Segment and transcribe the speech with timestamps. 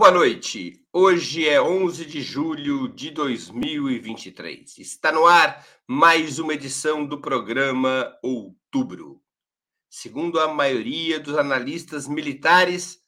[0.00, 0.82] Boa noite.
[0.90, 4.78] Hoje é 11 de julho de 2023.
[4.78, 9.22] Está no ar mais uma edição do programa Outubro.
[9.90, 12.98] Segundo a maioria dos analistas militares,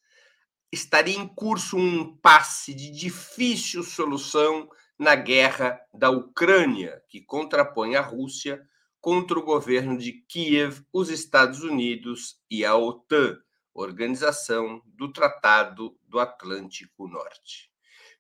[0.71, 4.69] estaria em curso um passe de difícil solução
[4.99, 8.61] na guerra da Ucrânia, que contrapõe a Rússia
[9.01, 13.39] contra o governo de Kiev, os Estados Unidos e a OTAN
[13.75, 17.73] Organização do Tratado do Atlântico Norte.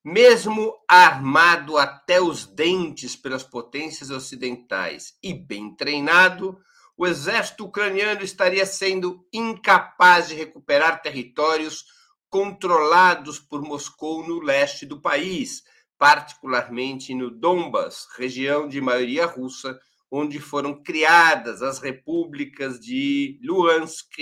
[0.03, 6.59] Mesmo armado até os dentes pelas potências ocidentais e bem treinado,
[6.97, 11.85] o exército ucraniano estaria sendo incapaz de recuperar territórios
[12.29, 15.62] controlados por Moscou no leste do país,
[15.99, 19.79] particularmente no Donbas, região de maioria russa,
[20.11, 24.19] onde foram criadas as repúblicas de Luhansk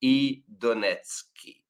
[0.00, 1.65] e Donetsk.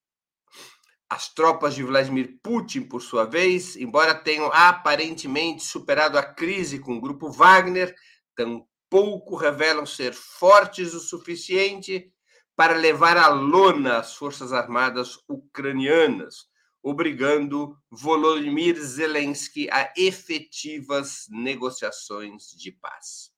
[1.08, 6.96] As tropas de Vladimir Putin, por sua vez, embora tenham aparentemente superado a crise com
[6.96, 7.94] o grupo Wagner,
[8.34, 12.12] tampouco revelam ser fortes o suficiente
[12.56, 16.46] para levar à lona as forças armadas ucranianas,
[16.82, 23.30] obrigando Volodymyr Zelensky a efetivas negociações de paz.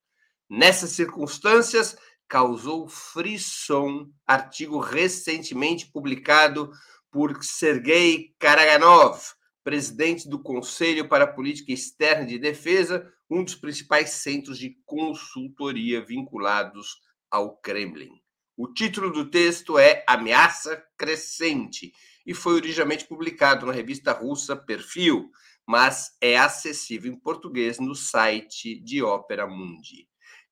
[0.49, 1.97] Nessas circunstâncias,
[2.29, 6.71] causou frisson artigo recentemente publicado
[7.11, 9.21] por Sergei Karaganov,
[9.65, 16.05] presidente do Conselho para a Política Externa de Defesa, um dos principais centros de consultoria
[16.05, 17.01] vinculados
[17.31, 18.11] ao Kremlin.
[18.57, 21.93] O título do texto é Ameaça Crescente
[22.27, 25.31] e foi originalmente publicado na revista russa Perfil,
[25.67, 30.09] mas é acessível em português no site de Opera Mundi.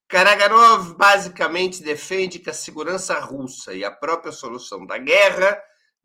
[0.09, 5.61] Karaganov basicamente defende que a segurança russa e a própria solução da guerra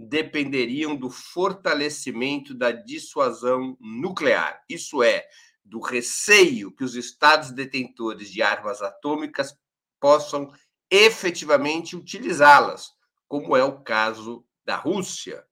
[0.07, 5.25] dependeriam do fortalecimento da dissuasão nuclear, isso é,
[5.63, 9.55] do receio que os estados detentores de armas atômicas
[9.99, 10.51] possam
[10.89, 12.89] efetivamente utilizá-las,
[13.27, 15.45] como é o caso da Rússia.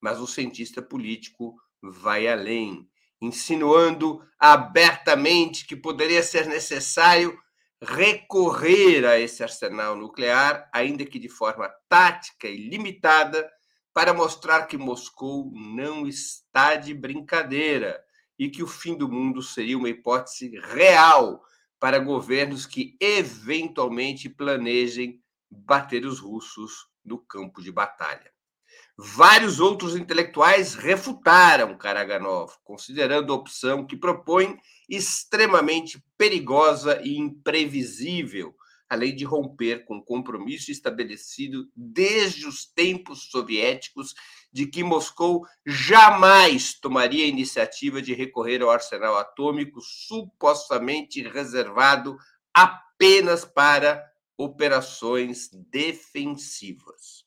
[0.00, 2.88] Mas o cientista político vai além,
[3.20, 7.38] insinuando abertamente que poderia ser necessário
[7.80, 13.48] recorrer a esse arsenal nuclear, ainda que de forma tática e limitada,
[13.94, 18.02] para mostrar que Moscou não está de brincadeira
[18.38, 21.42] e que o fim do mundo seria uma hipótese real
[21.78, 25.20] para governos que eventualmente planejem
[25.50, 28.32] bater os russos no campo de batalha.
[28.96, 38.54] Vários outros intelectuais refutaram Karaganov, considerando a opção que propõe extremamente perigosa e imprevisível,
[38.92, 44.14] além de romper com o compromisso estabelecido desde os tempos soviéticos
[44.52, 52.18] de que Moscou jamais tomaria a iniciativa de recorrer ao arsenal atômico supostamente reservado
[52.52, 54.04] apenas para
[54.36, 57.24] operações defensivas.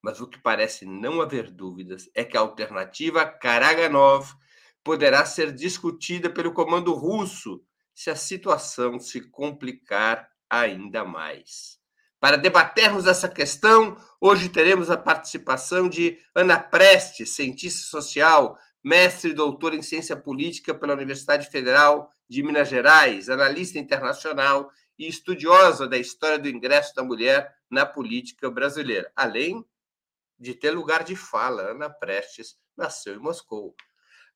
[0.00, 4.36] Mas o que parece não haver dúvidas é que a alternativa Karaganov
[4.84, 7.60] poderá ser discutida pelo comando russo
[7.92, 11.78] se a situação se complicar ainda mais.
[12.20, 19.34] Para debatermos essa questão, hoje teremos a participação de Ana Prestes, cientista social, mestre e
[19.34, 25.96] doutora em ciência política pela Universidade Federal de Minas Gerais, analista internacional e estudiosa da
[25.96, 29.64] história do ingresso da mulher na política brasileira, além
[30.38, 31.70] de ter lugar de fala.
[31.70, 33.76] Ana Prestes nasceu em Moscou.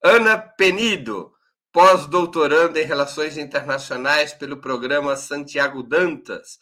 [0.02, 1.32] Ana Penido,
[1.72, 6.58] pós-doutoranda em Relações Internacionais pelo programa Santiago Dantas,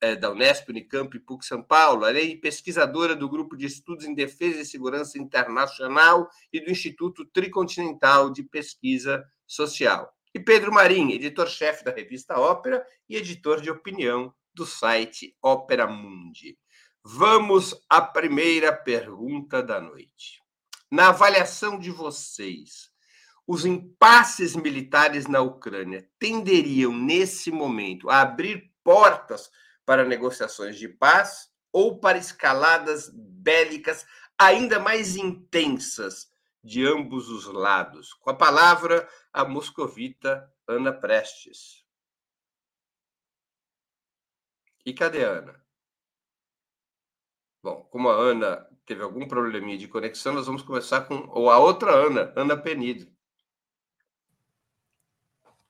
[0.00, 4.04] é, da Unesp, Unicamp e PUC São Paulo, além de pesquisadora do Grupo de Estudos
[4.04, 10.12] em Defesa e Segurança Internacional e do Instituto Tricontinental de Pesquisa Social.
[10.34, 16.58] E Pedro Marim, editor-chefe da revista Ópera e editor de opinião do site Ópera Mundi.
[17.04, 20.42] Vamos à primeira pergunta da noite
[20.90, 22.87] na avaliação de vocês,
[23.48, 29.50] os impasses militares na Ucrânia tenderiam, nesse momento, a abrir portas
[29.86, 34.06] para negociações de paz ou para escaladas bélicas
[34.38, 36.30] ainda mais intensas
[36.62, 38.12] de ambos os lados?
[38.12, 41.86] Com a palavra, a moscovita Ana Prestes.
[44.84, 45.64] E cadê a Ana?
[47.62, 51.58] Bom, como a Ana teve algum probleminha de conexão, nós vamos começar com ou a
[51.58, 53.17] outra Ana, Ana Penido.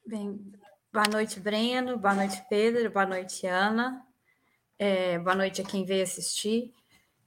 [0.08, 0.40] Bem,
[0.90, 4.02] boa noite, Breno, boa noite, Pedro, boa noite, Ana,
[4.78, 6.72] é, boa noite a quem veio assistir.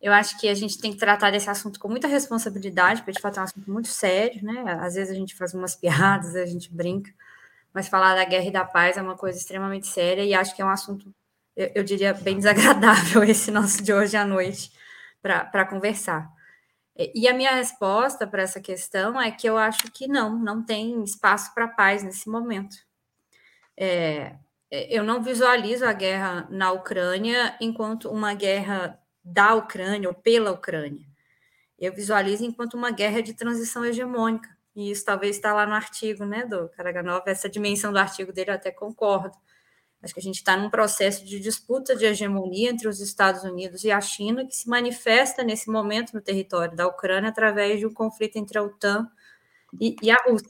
[0.01, 3.21] Eu acho que a gente tem que tratar desse assunto com muita responsabilidade, porque de
[3.21, 4.63] fato é um assunto muito sério, né?
[4.81, 7.13] Às vezes a gente faz umas piadas, a gente brinca,
[7.71, 10.61] mas falar da guerra e da paz é uma coisa extremamente séria e acho que
[10.63, 11.13] é um assunto,
[11.55, 14.71] eu, eu diria, bem desagradável esse nosso de hoje à noite
[15.21, 16.27] para conversar.
[16.97, 21.03] E a minha resposta para essa questão é que eu acho que não, não tem
[21.03, 22.75] espaço para paz nesse momento.
[23.77, 24.35] É,
[24.69, 31.05] eu não visualizo a guerra na Ucrânia enquanto uma guerra da Ucrânia ou pela Ucrânia.
[31.79, 34.49] Eu visualizo enquanto uma guerra de transição hegemônica.
[34.75, 38.51] E isso talvez está lá no artigo né, do Karaganov, essa dimensão do artigo dele
[38.51, 39.35] eu até concordo.
[40.01, 43.83] Acho que a gente está num processo de disputa de hegemonia entre os Estados Unidos
[43.83, 47.93] e a China, que se manifesta nesse momento no território da Ucrânia através de um
[47.93, 49.07] conflito entre a OTAN
[49.79, 50.49] e, e a Rússia.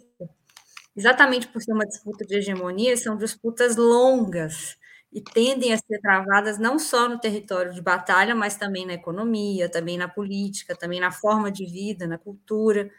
[0.95, 4.77] Exatamente por ser uma disputa de hegemonia, são disputas longas,
[5.11, 9.69] e tendem a ser travadas não só no território de batalha, mas também na economia,
[9.69, 12.89] também na política, também na forma de vida, na cultura.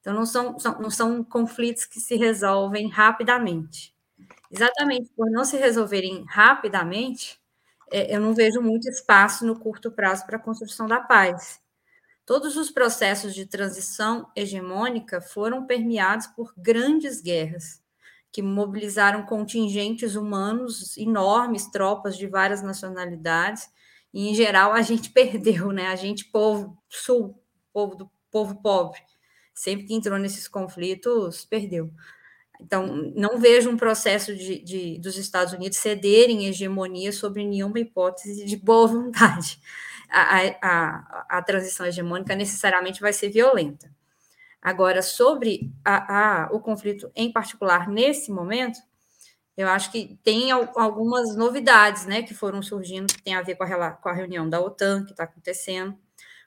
[0.00, 3.95] Então, não são, são, não são conflitos que se resolvem rapidamente.
[4.50, 7.40] Exatamente por não se resolverem rapidamente,
[7.90, 11.60] é, eu não vejo muito espaço no curto prazo para a construção da paz.
[12.26, 17.82] Todos os processos de transição hegemônica foram permeados por grandes guerras
[18.32, 23.68] que mobilizaram contingentes humanos enormes, tropas de várias nacionalidades,
[24.14, 25.88] e em geral a gente perdeu, né?
[25.88, 29.00] A gente, povo sul, povo do povo pobre,
[29.54, 31.90] sempre que entrou nesses conflitos, perdeu.
[32.60, 38.44] Então, não vejo um processo de, de, dos Estados Unidos cederem hegemonia sobre nenhuma hipótese
[38.44, 39.60] de boa vontade.
[40.08, 43.90] A, a, a transição hegemônica necessariamente vai ser violenta.
[44.62, 48.80] Agora, sobre a, o conflito em particular nesse momento,
[49.56, 53.64] eu acho que tem algumas novidades né, que foram surgindo, que tem a ver com
[53.64, 55.96] a, com a reunião da OTAN que está acontecendo,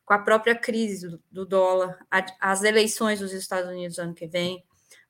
[0.06, 1.98] com a própria crise do, do dólar,
[2.40, 4.64] as eleições dos Estados Unidos ano que vem,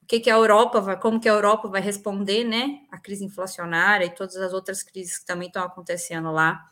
[0.09, 4.05] que, que a Europa vai, como que a Europa vai responder né, à crise inflacionária
[4.05, 6.65] e todas as outras crises que também estão acontecendo lá.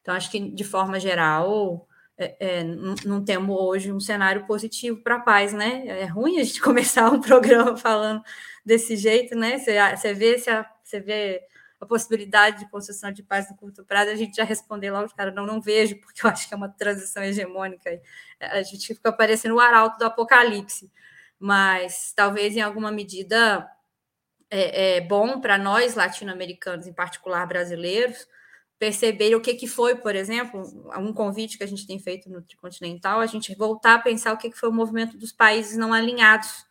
[0.00, 1.86] Então, acho que, de forma geral,
[2.16, 5.86] é, é, não, temos hoje um cenário positivo para a paz, né?
[5.86, 8.22] É ruim a gente começar um programa falando
[8.64, 9.58] desse jeito, né?
[9.58, 11.42] Você, você, vê, você, você vê
[11.78, 15.30] a possibilidade de construção de paz no curto prazo, a gente já respondeu logo, cara,
[15.30, 18.00] não, não vejo, porque eu acho que é uma transição hegemônica.
[18.40, 20.90] A gente fica parecendo o arauto do apocalipse,
[21.38, 23.68] mas talvez em alguma medida
[24.50, 28.26] é, é bom para nós latino-americanos, em particular brasileiros,
[28.78, 30.62] perceber o que, que foi, por exemplo,
[30.98, 34.38] um convite que a gente tem feito no Tricontinental, a gente voltar a pensar o
[34.38, 36.67] que, que foi o movimento dos países não alinhados.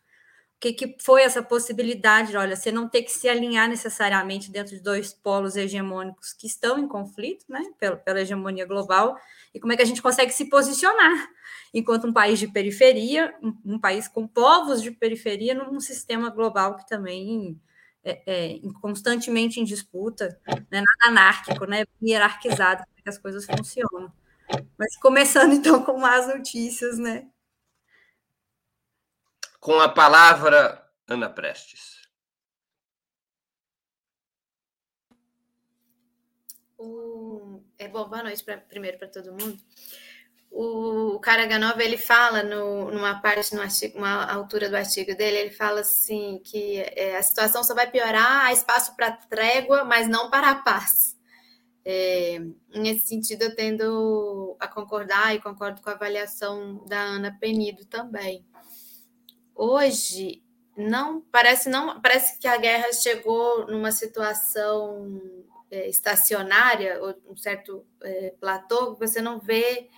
[0.58, 4.74] O que, que foi essa possibilidade, olha, você não ter que se alinhar necessariamente dentro
[4.74, 9.16] de dois polos hegemônicos que estão em conflito, né, pela, pela hegemonia global,
[9.54, 11.28] e como é que a gente consegue se posicionar
[11.72, 16.74] enquanto um país de periferia, um, um país com povos de periferia, num sistema global
[16.76, 17.56] que também
[18.02, 23.46] é, é, constantemente em disputa, né, nada anárquico, né, hierarquizado, como é que as coisas
[23.46, 24.12] funcionam.
[24.76, 27.28] Mas começando então com más notícias, né?
[29.60, 31.98] Com a palavra, Ana Prestes.
[36.76, 37.62] O...
[37.76, 39.58] É bom, boa noite pra, primeiro para todo mundo
[40.50, 45.80] o Karaganov ele fala no, numa parte, artigo, uma altura do artigo dele, ele fala
[45.80, 50.50] assim que é, a situação só vai piorar, há espaço para trégua, mas não para
[50.50, 51.16] a paz.
[51.84, 52.40] É,
[52.74, 58.44] nesse sentido, eu tendo a concordar e concordo com a avaliação da Ana Penido também.
[59.60, 60.40] Hoje,
[60.76, 65.20] não parece não parece que a guerra chegou numa situação
[65.68, 69.88] é, estacionária, ou um certo é, platô, que você não vê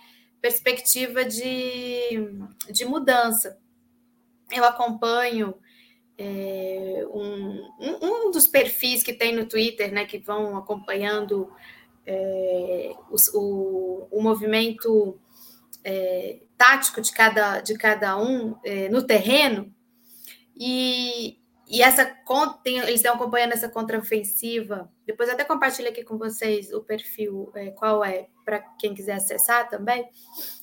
[0.41, 2.09] perspectiva de,
[2.71, 3.59] de mudança.
[4.51, 5.53] Eu acompanho
[6.17, 7.69] é, um,
[8.01, 11.53] um, dos perfis que tem no Twitter, né, que vão acompanhando
[12.03, 15.19] é, o, o, o, movimento
[15.83, 19.73] é, tático de cada, de cada um é, no terreno,
[20.55, 22.05] e, e essa
[22.63, 24.87] tem, eles estão acompanhando essa contraofensiva.
[25.03, 29.69] Depois até compartilho aqui com vocês o perfil, é, qual é, para quem quiser acessar
[29.69, 30.07] também.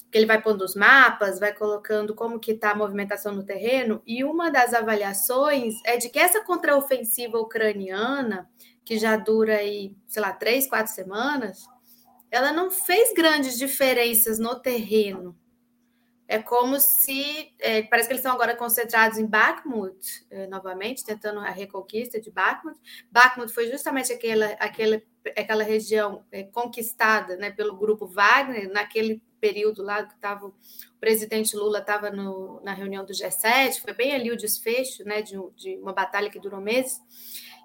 [0.08, 4.00] Que ele vai pondo os mapas, vai colocando como que está a movimentação no terreno.
[4.06, 8.48] E uma das avaliações é de que essa contraofensiva ucraniana,
[8.84, 11.64] que já dura aí, sei lá, três, quatro semanas,
[12.30, 15.36] ela não fez grandes diferenças no terreno
[16.28, 17.54] é como se.
[17.58, 22.30] É, parece que eles estão agora concentrados em Bakhmut, é, novamente, tentando a reconquista de
[22.30, 22.78] Bakhmut.
[23.10, 25.02] Bakhmut foi justamente aquela, aquela,
[25.34, 30.54] aquela região é, conquistada né, pelo grupo Wagner naquele período lá que estava o
[31.00, 35.76] presidente Lula estava na reunião do G7, foi bem ali o desfecho né, de, de
[35.76, 37.00] uma batalha que durou meses.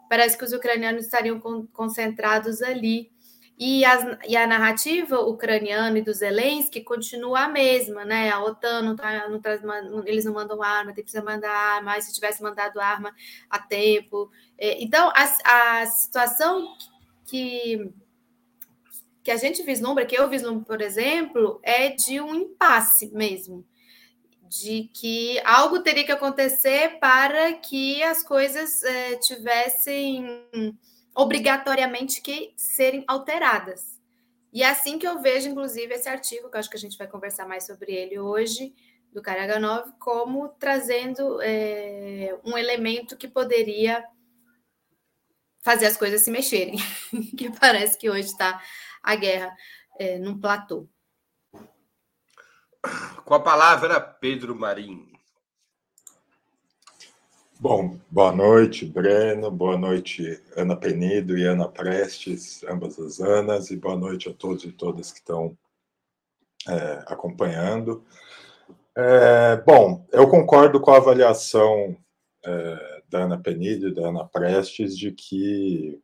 [0.07, 3.11] Parece que os ucranianos estariam con concentrados ali.
[3.57, 3.83] E,
[4.27, 8.29] e, a narrativa ucraniana e do Zelensky continua a mesma, né?
[8.31, 9.61] A OTAN não, tá, não traz,
[10.05, 13.13] eles não mandam arma, tem que mandar arma, mas se tivesse mandado arma
[13.49, 14.31] a tempo.
[14.57, 16.75] É, então, a, a situação
[17.25, 17.93] que
[19.23, 23.65] que a gente vislumbra, que eu vislumbro, por exemplo, é de um impasse mesmo,
[24.49, 30.45] de que algo teria que acontecer para que as coisas é, tivessem
[31.15, 34.01] obrigatoriamente que serem alteradas.
[34.51, 36.97] E é assim que eu vejo, inclusive, esse artigo, que eu acho que a gente
[36.97, 38.73] vai conversar mais sobre ele hoje,
[39.11, 44.03] do Karaganov, como trazendo é, um elemento que poderia
[45.63, 46.77] fazer as coisas se mexerem,
[47.37, 48.61] que parece que hoje está
[49.01, 49.55] a guerra
[49.99, 50.87] é, num platô.
[53.23, 55.12] Com a palavra, Pedro Marinho.
[57.63, 63.77] Bom, boa noite, Breno, boa noite, Ana Penido e Ana Prestes, ambas as Anas, e
[63.77, 65.57] boa noite a todos e todas que estão
[66.67, 68.03] é, acompanhando.
[68.97, 71.95] É, bom, eu concordo com a avaliação
[72.45, 76.01] é, da Ana Penido e da Ana Prestes de que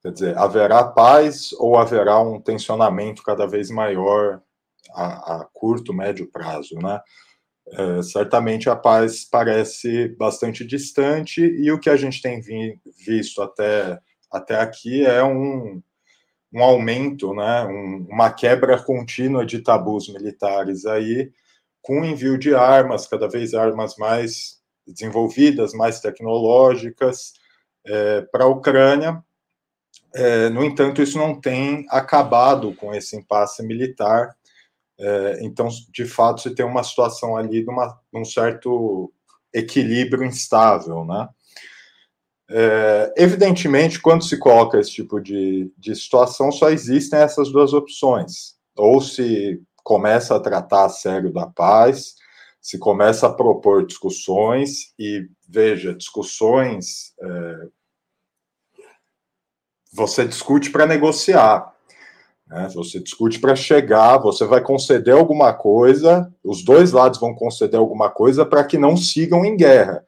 [0.00, 4.40] Quer dizer, haverá paz ou haverá um tensionamento cada vez maior
[4.94, 7.00] a, a curto, médio prazo, né?
[7.68, 13.42] É, certamente a paz parece bastante distante e o que a gente tem vi, visto
[13.42, 13.98] até,
[14.30, 15.82] até aqui é um,
[16.52, 21.32] um aumento, né, um, uma quebra contínua de tabus militares aí,
[21.82, 27.32] com envio de armas, cada vez armas mais desenvolvidas, mais tecnológicas,
[27.84, 29.24] é, para a Ucrânia,
[30.14, 34.34] é, no entanto, isso não tem acabado com esse impasse militar.
[34.98, 39.12] É, então, de fato, você tem uma situação ali de, uma, de um certo
[39.52, 41.28] equilíbrio instável, né?
[42.48, 48.54] É, evidentemente, quando se coloca esse tipo de, de situação, só existem essas duas opções.
[48.76, 52.14] Ou se começa a tratar a sério da paz,
[52.60, 57.68] se começa a propor discussões, e veja, discussões é,
[59.92, 61.74] você discute para negociar.
[62.46, 62.68] Né?
[62.74, 68.10] Você discute para chegar, você vai conceder alguma coisa, os dois lados vão conceder alguma
[68.10, 70.04] coisa para que não sigam em guerra.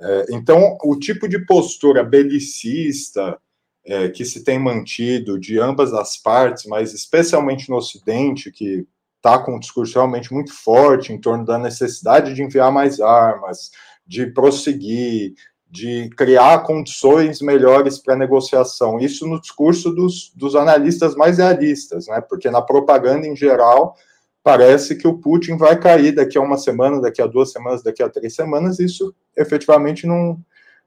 [0.00, 3.38] É, então, o tipo de postura belicista
[3.84, 8.86] é, que se tem mantido de ambas as partes, mas especialmente no Ocidente, que
[9.16, 13.70] está com um discurso realmente muito forte em torno da necessidade de enviar mais armas,
[14.06, 15.34] de prosseguir,
[15.72, 19.00] de criar condições melhores para negociação.
[19.00, 22.20] Isso no discurso dos, dos analistas mais realistas, né?
[22.20, 23.96] porque na propaganda em geral
[24.42, 28.02] parece que o Putin vai cair daqui a uma semana, daqui a duas semanas, daqui
[28.02, 28.78] a três semanas.
[28.78, 30.38] Isso efetivamente não,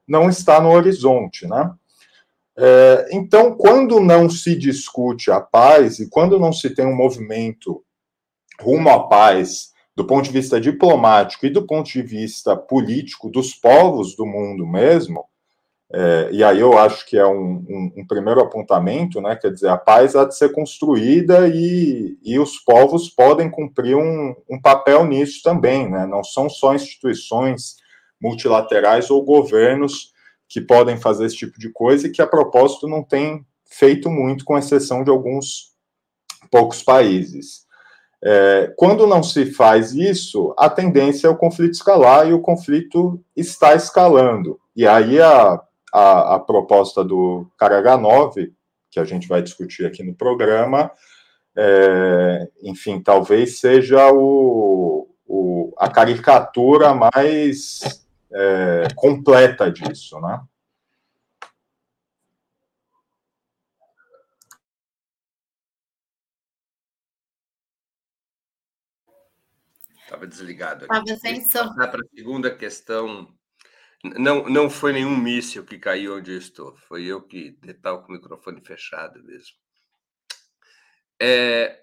[0.06, 1.48] não está no horizonte.
[1.48, 1.68] Né?
[2.56, 7.82] É, então, quando não se discute a paz e quando não se tem um movimento
[8.60, 13.54] rumo à paz do ponto de vista diplomático e do ponto de vista político dos
[13.54, 15.24] povos do mundo mesmo,
[15.92, 19.36] é, e aí eu acho que é um, um, um, primeiro apontamento, né?
[19.36, 24.34] Quer dizer, a paz há de ser construída e, e os povos podem cumprir um,
[24.50, 26.04] um papel nisso também, né?
[26.04, 27.76] Não são só instituições
[28.20, 30.12] multilaterais ou governos
[30.48, 34.44] que podem fazer esse tipo de coisa e que, a propósito, não tem feito muito,
[34.44, 35.72] com exceção de alguns
[36.50, 37.65] poucos países.
[38.22, 43.22] É, quando não se faz isso, a tendência é o conflito escalar e o conflito
[43.36, 44.58] está escalando.
[44.74, 45.60] E aí a,
[45.92, 48.34] a, a proposta do Karaganov,
[48.90, 50.90] que a gente vai discutir aqui no programa,
[51.56, 57.80] é, enfim, talvez seja o, o, a caricatura mais
[58.32, 60.40] é, completa disso, né?
[70.06, 70.84] Estava desligado.
[70.84, 71.74] Estava sem som.
[71.74, 73.28] Para a segunda questão,
[74.04, 76.76] não, não foi nenhum míssil que caiu onde eu estou.
[76.76, 79.56] Foi eu que estava com o microfone fechado mesmo.
[81.20, 81.76] É,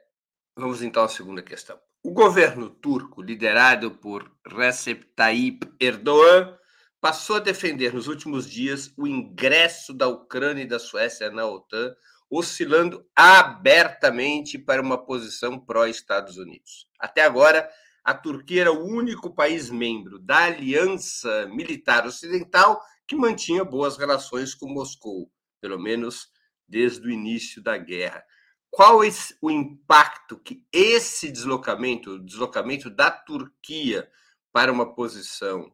[0.56, 1.78] vamos então à segunda questão.
[2.02, 6.58] O governo turco, liderado por Recep Tayyip Erdogan,
[7.02, 11.94] passou a defender nos últimos dias o ingresso da Ucrânia e da Suécia na OTAN,
[12.30, 16.88] oscilando abertamente para uma posição pró-Estados Unidos.
[16.98, 17.70] Até agora,
[18.04, 24.54] a Turquia era o único país membro da Aliança Militar Ocidental que mantinha boas relações
[24.54, 25.32] com Moscou,
[25.62, 26.28] pelo menos
[26.68, 28.26] desde o início da guerra.
[28.70, 34.10] qual é o impacto que esse deslocamento, o deslocamento da Turquia
[34.52, 35.72] para uma posição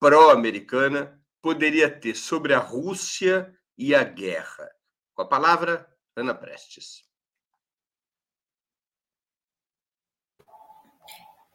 [0.00, 4.68] pró-americana, poderia ter sobre a Rússia e a guerra?
[5.14, 7.03] Com a palavra, Ana Prestes.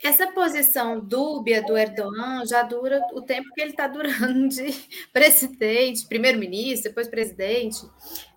[0.01, 4.71] Essa posição dúbia do Erdogan já dura o tempo que ele está durando de
[5.11, 7.81] presidente, primeiro-ministro, depois presidente,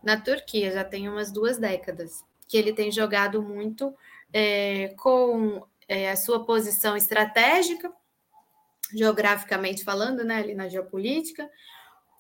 [0.03, 3.95] na Turquia, já tem umas duas décadas, que ele tem jogado muito
[4.33, 7.93] é, com é, a sua posição estratégica,
[8.93, 11.49] geograficamente falando, né, ali na geopolítica,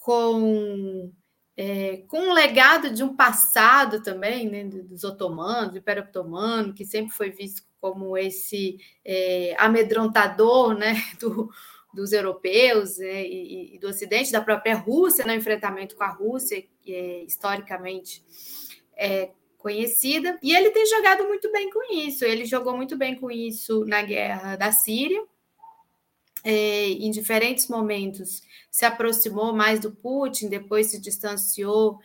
[0.04, 1.12] com
[1.56, 6.84] é, com um legado de um passado também, né, dos otomanos, do Império Otomano, que
[6.84, 11.50] sempre foi visto como esse é, amedrontador né, do,
[11.92, 16.64] dos europeus é, e, e, do Ocidente, da própria Rússia, no enfrentamento com a Rússia,
[16.80, 18.24] que é historicamente
[18.96, 22.24] é conhecida, e ele tem jogado muito bem com isso.
[22.24, 25.20] Ele jogou muito bem com isso na guerra da Síria,
[26.44, 31.98] é, em diferentes momentos se aproximou mais do Putin, depois se distanciou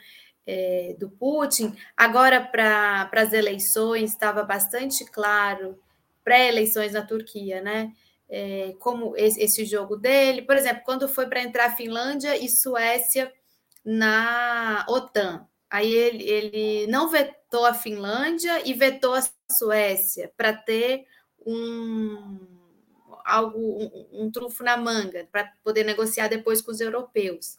[0.48, 1.76] é, do Putin.
[1.96, 5.78] Agora, para as eleições, estava bastante claro,
[6.24, 7.92] pré-eleições na Turquia, né?
[8.30, 10.42] É, como esse, esse, jogo dele.
[10.42, 13.32] Por exemplo, quando foi para entrar Finlândia e Suécia
[13.86, 15.46] na OTAN.
[15.70, 21.06] Aí ele, ele não vetou a Finlândia e vetou a Suécia para ter
[21.46, 22.40] um
[23.26, 27.58] algo, um, um trunfo na manga para poder negociar depois com os europeus.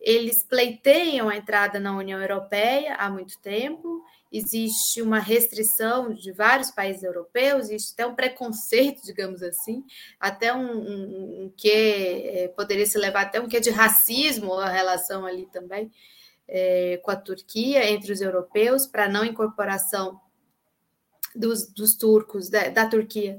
[0.00, 6.70] Eles pleiteiam a entrada na União Europeia há muito tempo, existe uma restrição de vários
[6.70, 9.84] países europeus, existe até um preconceito, digamos assim,
[10.20, 14.68] até um, um, um que é, poderia se levar até um que de racismo a
[14.68, 15.90] relação ali também
[16.46, 20.20] é, com a Turquia entre os europeus para não incorporação
[21.34, 23.38] dos, dos turcos da, da Turquia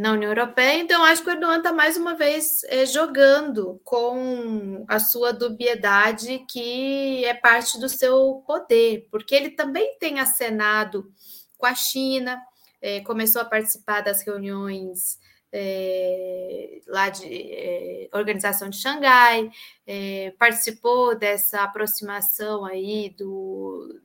[0.00, 0.80] na União Europeia.
[0.80, 6.44] Então, acho que o Erdogan está mais uma vez é, jogando com a sua dubiedade,
[6.50, 11.12] que é parte do seu poder, porque ele também tem acenado
[11.58, 12.40] com a China,
[12.80, 15.18] é, começou a participar das reuniões
[15.52, 19.50] é, lá de é, organização de Xangai,
[19.86, 24.00] é, participou dessa aproximação aí do,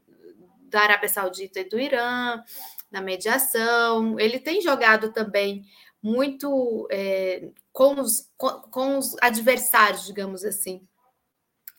[0.69, 2.43] da Arábia Saudita e do Irã,
[2.91, 4.19] na mediação.
[4.19, 5.63] Ele tem jogado também
[6.01, 10.85] muito é, com, os, com, com, os adversários, digamos assim,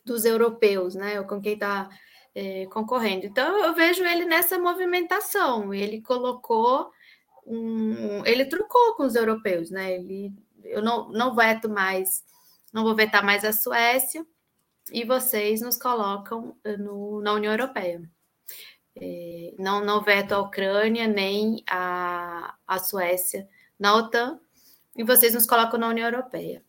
[0.05, 1.23] dos europeus, né?
[1.25, 1.89] Com quem está
[2.35, 3.27] é, concorrendo.
[3.27, 5.75] Então eu vejo ele nessa movimentação.
[5.75, 6.91] Ele colocou
[7.47, 9.95] um, ele trocou com os europeus, né?
[9.95, 10.33] Ele,
[10.65, 12.25] eu não, não veto mais,
[12.73, 14.25] não vou vetar mais a Suécia
[14.93, 18.03] e vocês nos colocam no, na União Europeia.
[19.01, 24.39] É, não, não veto a Ucrânia nem a, a Suécia na OTAN,
[24.97, 26.63] e vocês nos colocam na União Europeia.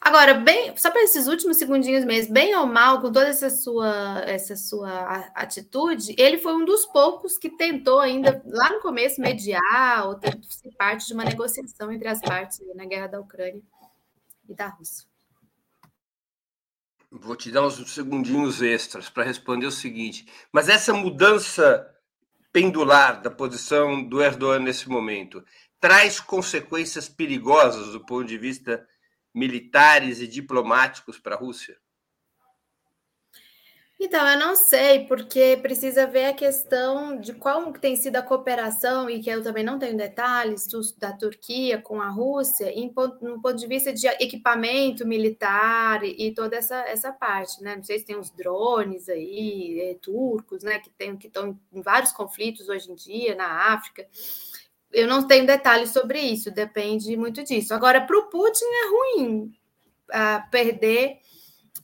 [0.00, 4.22] Agora, bem, só para esses últimos segundinhos mesmo, bem ou mal, com toda essa sua,
[4.26, 10.08] essa sua atitude, ele foi um dos poucos que tentou ainda, lá no começo, mediar
[10.08, 13.62] ou ser parte de uma negociação entre as partes na guerra da Ucrânia
[14.48, 15.06] e da Rússia.
[17.28, 20.26] Vou te dar uns segundinhos extras para responder o seguinte.
[20.50, 21.86] Mas essa mudança
[22.50, 25.44] pendular da posição do Erdogan nesse momento
[25.78, 28.82] traz consequências perigosas do ponto de vista
[29.34, 31.76] militares e diplomáticos para a Rússia?
[34.00, 39.10] Então, eu não sei, porque precisa ver a questão de qual tem sido a cooperação,
[39.10, 43.56] e que eu também não tenho detalhes, da Turquia com a Rússia, em, no ponto
[43.56, 47.74] de vista de equipamento militar e, toda essa, essa parte, né?
[47.74, 52.12] Não sei se tem os drones aí, é, turcos, né, que, que estão em vários
[52.12, 54.06] conflitos hoje em dia, na África.
[54.92, 57.74] Eu não tenho detalhes sobre isso, depende muito disso.
[57.74, 59.52] Agora, para o Putin é ruim
[60.12, 61.18] ah, perder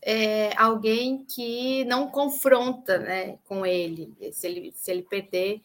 [0.02, 5.60] é, alguém que não confronta né, com ele, se ele, se ele perder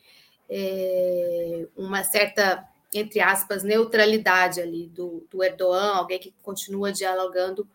[0.50, 7.68] é, uma certa, entre aspas, neutralidade ali do, do Erdogan, alguém que continua dialogando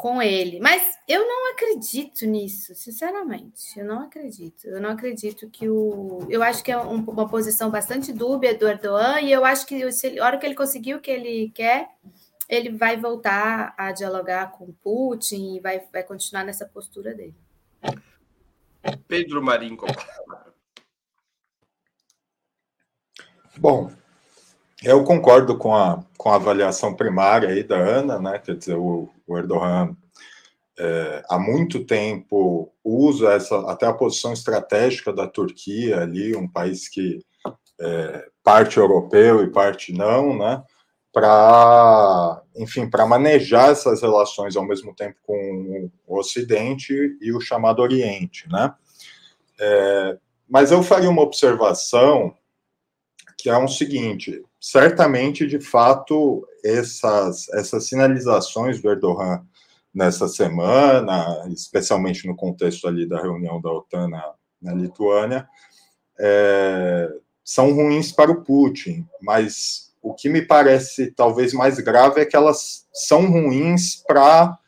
[0.00, 0.58] com ele.
[0.60, 3.78] Mas eu não acredito nisso, sinceramente.
[3.78, 4.66] Eu não acredito.
[4.66, 6.26] Eu não acredito que o.
[6.30, 9.92] Eu acho que é um, uma posição bastante dúbia do Erdogan, e eu acho que
[9.92, 11.90] se, a hora que ele conseguiu o que ele quer,
[12.50, 17.34] ele vai voltar a dialogar com Putin e vai, vai continuar nessa postura dele.
[19.06, 19.78] Pedro Marinho.
[23.56, 23.92] Bom,
[24.82, 28.38] eu concordo com a, com a avaliação primária aí da Ana, né?
[28.40, 29.96] Quer dizer, o, o Erdogan
[30.76, 36.88] é, há muito tempo usa essa até a posição estratégica da Turquia ali, um país
[36.88, 37.20] que
[37.80, 40.64] é, parte europeu e parte não, né?
[41.12, 47.82] Para, enfim, para manejar essas relações ao mesmo tempo com o Ocidente e o chamado
[47.82, 48.72] Oriente, né?
[49.58, 50.18] É,
[50.48, 52.34] mas eu faria uma observação
[53.36, 59.44] que é o um seguinte: certamente, de fato, essas, essas sinalizações do Erdogan
[59.92, 65.48] nessa semana, especialmente no contexto ali da reunião da OTAN na, na Lituânia,
[66.18, 67.10] é,
[67.42, 72.36] são ruins para o Putin, mas o que me parece talvez mais grave é que
[72.36, 74.58] elas são ruins para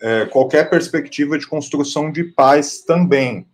[0.00, 3.46] é, qualquer perspectiva de construção de paz também.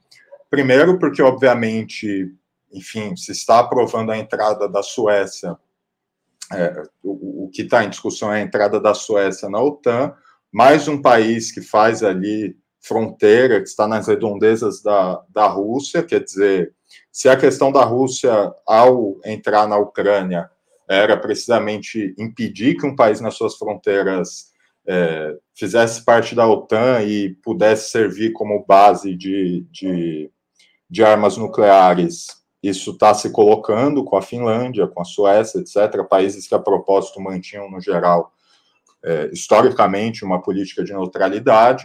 [0.48, 2.32] Primeiro, porque, obviamente,
[2.72, 5.56] enfim, se está aprovando a entrada da Suécia,
[6.52, 10.14] é, o, o, que está em discussão é a entrada da Suécia na OTAN,
[10.52, 16.22] mais um país que faz ali fronteira, que está nas redondezas da, da Rússia, quer
[16.22, 16.72] dizer,
[17.10, 20.48] se a questão da Rússia, ao entrar na Ucrânia,
[20.88, 24.53] era precisamente impedir que um país nas suas fronteiras
[24.87, 30.31] é, fizesse parte da OTAN e pudesse servir como base de, de,
[30.88, 32.27] de armas nucleares,
[32.62, 37.20] isso está se colocando com a Finlândia, com a Suécia, etc., países que a propósito
[37.20, 38.33] mantinham, no geral,
[39.05, 41.85] é, historicamente, uma política de neutralidade.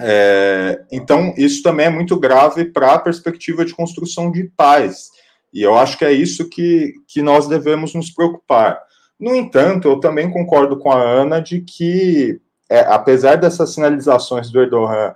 [0.00, 5.10] É, então, isso também é muito grave para a perspectiva de construção de paz.
[5.54, 8.82] E eu acho que é isso que, que nós devemos nos preocupar.
[9.18, 14.60] No entanto, eu também concordo com a Ana de que, é, apesar dessas sinalizações do
[14.60, 15.14] Erdogan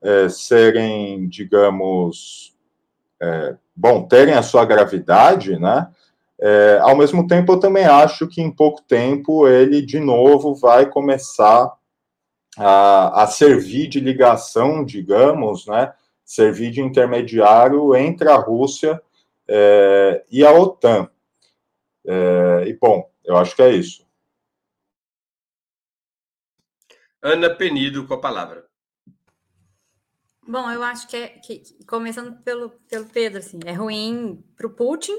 [0.00, 2.54] é, serem, digamos,
[3.20, 5.88] é, bom, terem a sua gravidade, né?
[6.40, 10.86] É, ao mesmo tempo, eu também acho que em pouco tempo ele, de novo, vai
[10.86, 11.70] começar
[12.56, 15.92] a, a servir de ligação, digamos, né?
[16.24, 19.02] Servir de intermediário entre a Rússia
[19.52, 21.10] é, e a OTAN.
[22.06, 24.08] É, e, bom, eu acho que é isso.
[27.20, 28.70] Ana Penido com a palavra.
[30.46, 34.74] Bom, eu acho que, é, que começando pelo, pelo Pedro, assim, é ruim para o
[34.74, 35.16] Putin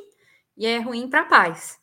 [0.58, 1.80] e é ruim para a paz.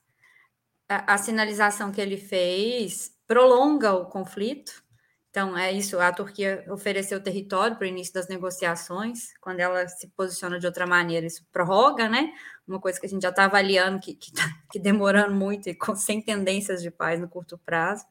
[0.88, 4.82] A, sinalização que ele fez prolonga o conflito.
[5.30, 5.98] Então, é isso.
[5.98, 9.28] A Turquia ofereceu território para o início das negociações.
[9.40, 12.32] Quando ela se posiciona de outra maneira, isso prorroga, né?
[12.66, 15.74] Uma coisa que a gente já está avaliando, que, que, tá, que demorando muito e
[15.74, 18.04] com, sem tendências de paz no curto prazo.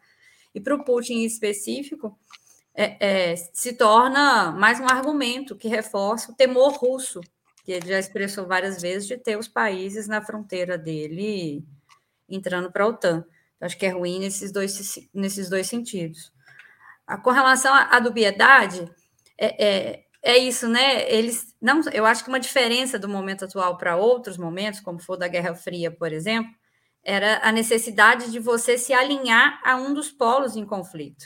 [0.53, 2.17] E para o Putin em específico,
[2.73, 7.21] é, é, se torna mais um argumento que reforça o temor russo,
[7.65, 11.65] que ele já expressou várias vezes, de ter os países na fronteira dele
[12.29, 13.25] entrando para a OTAN.
[13.59, 16.31] acho que é ruim nesses dois, nesses dois sentidos.
[17.15, 18.89] Com relação à, dubiedade,
[19.37, 21.09] é, é, é, isso, né?
[21.09, 25.17] Eles não, eu acho que uma diferença do momento atual para outros momentos, como foi
[25.17, 26.51] da Guerra Fria, por exemplo,
[27.03, 31.25] era a necessidade de você se alinhar a um dos polos em conflito.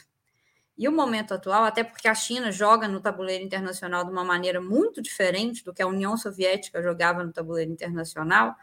[0.77, 4.61] E o momento atual, até porque a China joga no tabuleiro internacional de uma maneira
[4.61, 8.55] muito diferente do que a União Soviética jogava no tabuleiro internacional,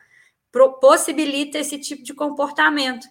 [0.81, 3.07] possibilita esse tipo de comportamento,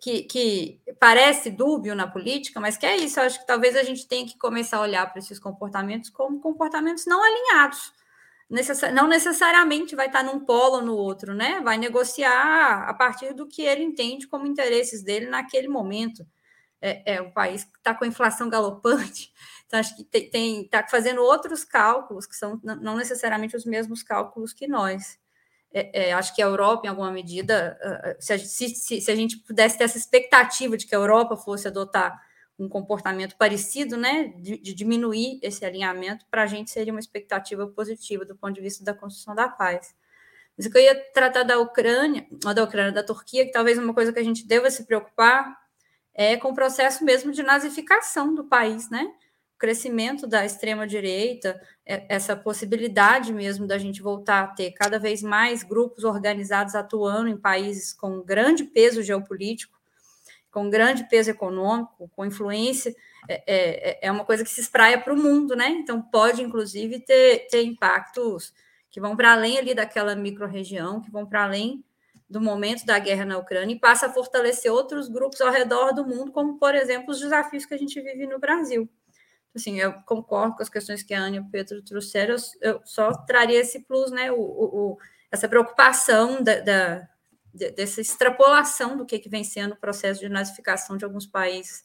[0.00, 3.20] que, que parece dúbio na política, mas que é isso.
[3.20, 6.40] Eu acho que talvez a gente tenha que começar a olhar para esses comportamentos como
[6.40, 7.92] comportamentos não alinhados.
[8.92, 11.60] Não necessariamente vai estar num polo ou no outro, né?
[11.60, 16.26] Vai negociar a partir do que ele entende como interesses dele naquele momento
[16.80, 19.32] é, é país que está com inflação galopante,
[19.66, 24.52] então acho que tem está fazendo outros cálculos que são não necessariamente os mesmos cálculos
[24.52, 25.19] que nós.
[25.72, 27.78] É, é, acho que a Europa, em alguma medida,
[28.18, 31.36] se a, se, se, se a, gente pudesse ter essa expectativa de que a Europa
[31.36, 32.20] fosse adotar
[32.58, 37.66] um comportamento parecido, né, de, de diminuir esse alinhamento, para a gente seria uma expectativa
[37.68, 39.94] positiva do ponto de vista da construção da paz.
[40.56, 44.18] Mas eu ia tratar da Ucrânia, da Ucrânia, da Turquia, que talvez uma coisa que
[44.18, 45.56] a gente deva se preocupar,
[46.12, 49.10] é, com o processo mesmo de nazificação do país, né?
[49.60, 55.62] Crescimento da extrema-direita, é, essa possibilidade mesmo da gente voltar a ter cada vez mais
[55.62, 59.78] grupos organizados atuando em países com grande peso geopolítico,
[60.50, 62.96] com grande peso econômico, com influência,
[63.28, 65.68] é, é, é uma coisa que se espraia para o mundo, né?
[65.68, 68.54] Então, pode, inclusive, ter, ter impactos
[68.90, 71.84] que vão para além ali daquela micro-região, que vão para além
[72.30, 76.06] do momento da guerra na Ucrânia e passa a fortalecer outros grupos ao redor do
[76.06, 78.88] mundo, como, por exemplo, os desafios que a gente vive no Brasil.
[79.54, 83.12] Assim, eu concordo com as questões que a Ana e o Pedro trouxeram, eu só
[83.12, 84.98] traria esse plus, né, o, o
[85.30, 87.08] essa preocupação da, da,
[87.52, 91.84] dessa extrapolação do que, que vem sendo o processo de nazificação de alguns países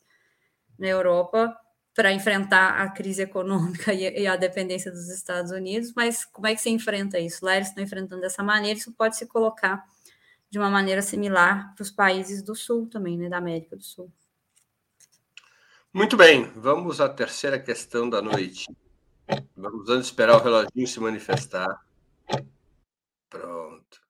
[0.77, 1.55] na Europa
[1.93, 6.61] para enfrentar a crise econômica e, a dependência dos Estados Unidos, mas como é que
[6.61, 7.45] se enfrenta isso?
[7.45, 9.83] Lá eles estão enfrentando dessa maneira, isso pode se colocar
[10.49, 14.11] de uma maneira similar para os países do Sul também, né, da América do Sul.
[15.95, 18.65] Muito bem, vamos à terceira questão da noite.
[19.55, 21.69] Vamos antes esperar o reloginho se manifestar.
[23.29, 24.01] Pronto.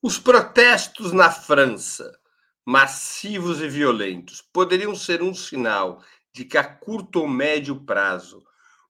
[0.00, 2.16] Os protestos na França
[2.64, 6.00] massivos e violentos poderiam ser um sinal
[6.32, 8.44] de que a curto ou médio prazo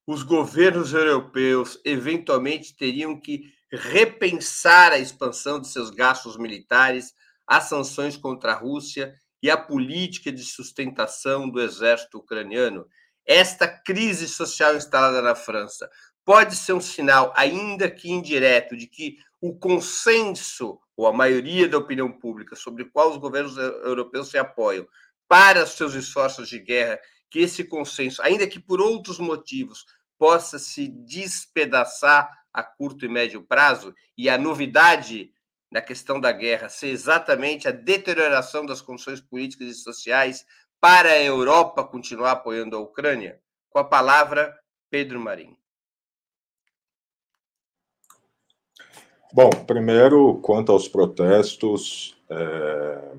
[0.07, 7.14] os governos europeus eventualmente teriam que repensar a expansão de seus gastos militares,
[7.47, 12.87] as sanções contra a Rússia e a política de sustentação do exército ucraniano.
[13.27, 15.88] Esta crise social instalada na França
[16.24, 21.79] pode ser um sinal, ainda que indireto, de que o consenso ou a maioria da
[21.79, 24.87] opinião pública sobre qual os governos europeus se apoiam
[25.29, 26.98] para seus esforços de guerra,
[27.31, 29.85] que esse consenso, ainda que por outros motivos,
[30.18, 35.31] possa se despedaçar a curto e médio prazo, e a novidade
[35.70, 40.46] na questão da guerra ser exatamente a deterioração das condições políticas e sociais
[40.81, 43.40] para a Europa continuar apoiando a Ucrânia?
[43.70, 44.57] Com a palavra,
[44.90, 45.57] Pedro Marinho.
[49.33, 53.12] Bom, primeiro, quanto aos protestos, é,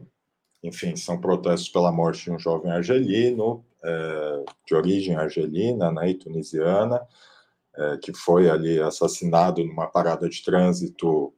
[0.64, 6.16] enfim, são protestos pela morte de um jovem argelino, é, de origem argelina né, e
[6.16, 7.08] tunisiana,
[7.76, 11.32] é, que foi ali assassinado numa parada de trânsito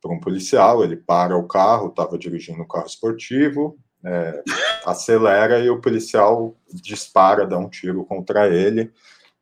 [0.00, 0.82] por um policial.
[0.82, 4.42] Ele para o carro, estava dirigindo um carro esportivo, é,
[4.86, 8.92] acelera e o policial dispara, dá um tiro contra ele.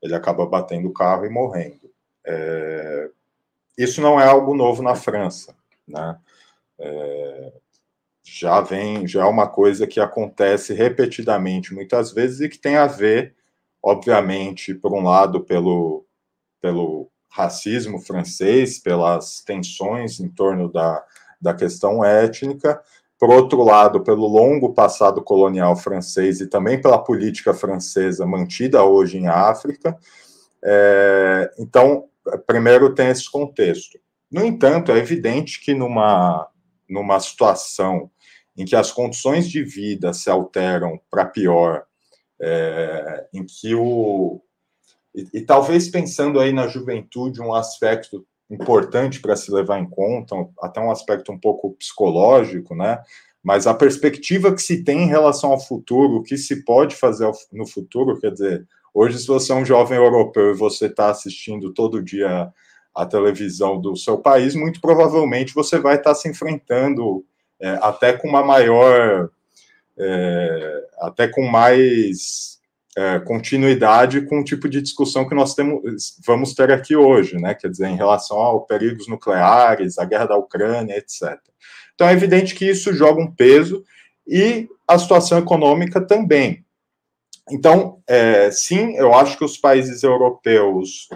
[0.03, 1.91] Ele acaba batendo o carro e morrendo.
[2.25, 3.11] É,
[3.77, 5.55] isso não é algo novo na França,
[5.87, 6.19] né?
[6.79, 7.53] É,
[8.23, 12.87] já vem, já é uma coisa que acontece repetidamente muitas vezes e que tem a
[12.87, 13.35] ver,
[13.83, 16.05] obviamente, por um lado, pelo,
[16.61, 21.05] pelo racismo francês, pelas tensões em torno da,
[21.39, 22.81] da questão étnica,
[23.19, 29.19] por outro lado, pelo longo passado colonial francês e também pela política francesa mantida hoje
[29.19, 29.97] em África.
[30.65, 32.07] É, então,
[32.47, 33.99] primeiro tem esse contexto.
[34.31, 36.49] No entanto, é evidente que numa,
[36.89, 38.11] numa situação
[38.57, 41.85] em que as condições de vida se alteram para pior,
[42.41, 44.43] é, em que o.
[45.17, 50.37] E, e, talvez pensando aí na juventude, um aspecto importante para se levar em conta,
[50.61, 53.03] até um aspecto um pouco psicológico, né?
[53.43, 57.31] Mas a perspectiva que se tem em relação ao futuro, o que se pode fazer
[57.53, 58.67] no futuro, quer dizer,
[58.99, 62.51] Hoje, se você é um jovem europeu e você está assistindo todo dia
[62.95, 67.23] a televisão do seu país, muito provavelmente você vai estar tá se enfrentando
[67.61, 69.29] é, até com uma maior,
[69.99, 72.56] é, até com mais
[72.97, 77.55] é, continuidade com o tipo de discussão que nós temos, vamos ter aqui hoje, né?
[77.55, 81.39] Quer dizer, em relação aos perigos nucleares, a guerra da Ucrânia, etc.
[81.95, 83.85] Então é evidente que isso joga um peso
[84.27, 86.65] e a situação econômica também.
[87.51, 91.09] Então, é, sim, eu acho que os países europeus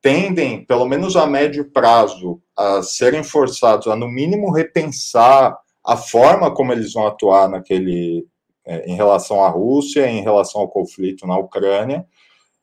[0.00, 6.54] tendem, pelo menos a médio prazo, a serem forçados a, no mínimo, repensar a forma
[6.54, 8.26] como eles vão atuar naquele,
[8.66, 12.06] é, em relação à Rússia, em relação ao conflito na Ucrânia.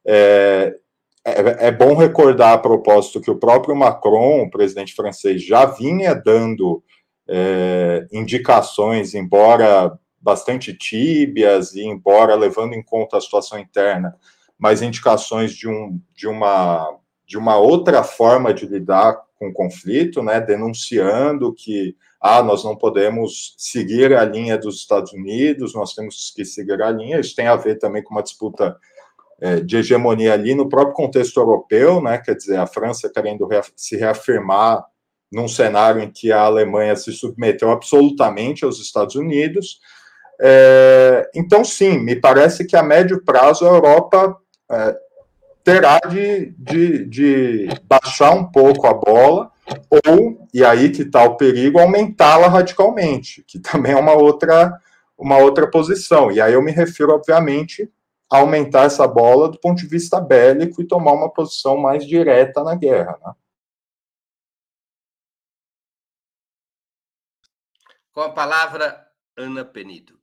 [0.05, 0.75] É,
[1.23, 6.15] é, é, bom recordar a propósito que o próprio Macron, o presidente francês, já vinha
[6.15, 6.83] dando
[7.27, 14.15] é, indicações, embora bastante tíbias e embora levando em conta a situação interna,
[14.57, 20.39] mas indicações de, um, de, uma, de uma outra forma de lidar com conflito, né,
[20.39, 26.45] denunciando que ah, nós não podemos seguir a linha dos Estados Unidos, nós temos que
[26.45, 27.19] seguir a linha.
[27.19, 28.77] Isso tem a ver também com uma disputa
[29.41, 33.97] é, de hegemonia ali no próprio contexto europeu, né, quer dizer, a França querendo se
[33.97, 34.86] reafirmar
[35.32, 39.80] num cenário em que a Alemanha se submeteu absolutamente aos Estados Unidos,
[40.39, 44.38] é, então, sim, me parece que a médio prazo a Europa
[44.71, 44.95] é,
[45.63, 49.52] terá de, de, de, baixar um pouco a bola,
[50.08, 54.78] ou, e aí que está o perigo, aumentá-la radicalmente, que também é uma outra,
[55.17, 56.32] uma outra posição.
[56.32, 57.91] E aí eu me refiro, obviamente,
[58.32, 62.63] a aumentar essa bola do ponto de vista bélico e tomar uma posição mais direta
[62.63, 63.19] na guerra.
[63.26, 63.34] Né?
[68.12, 70.20] Com a palavra, Ana Penido.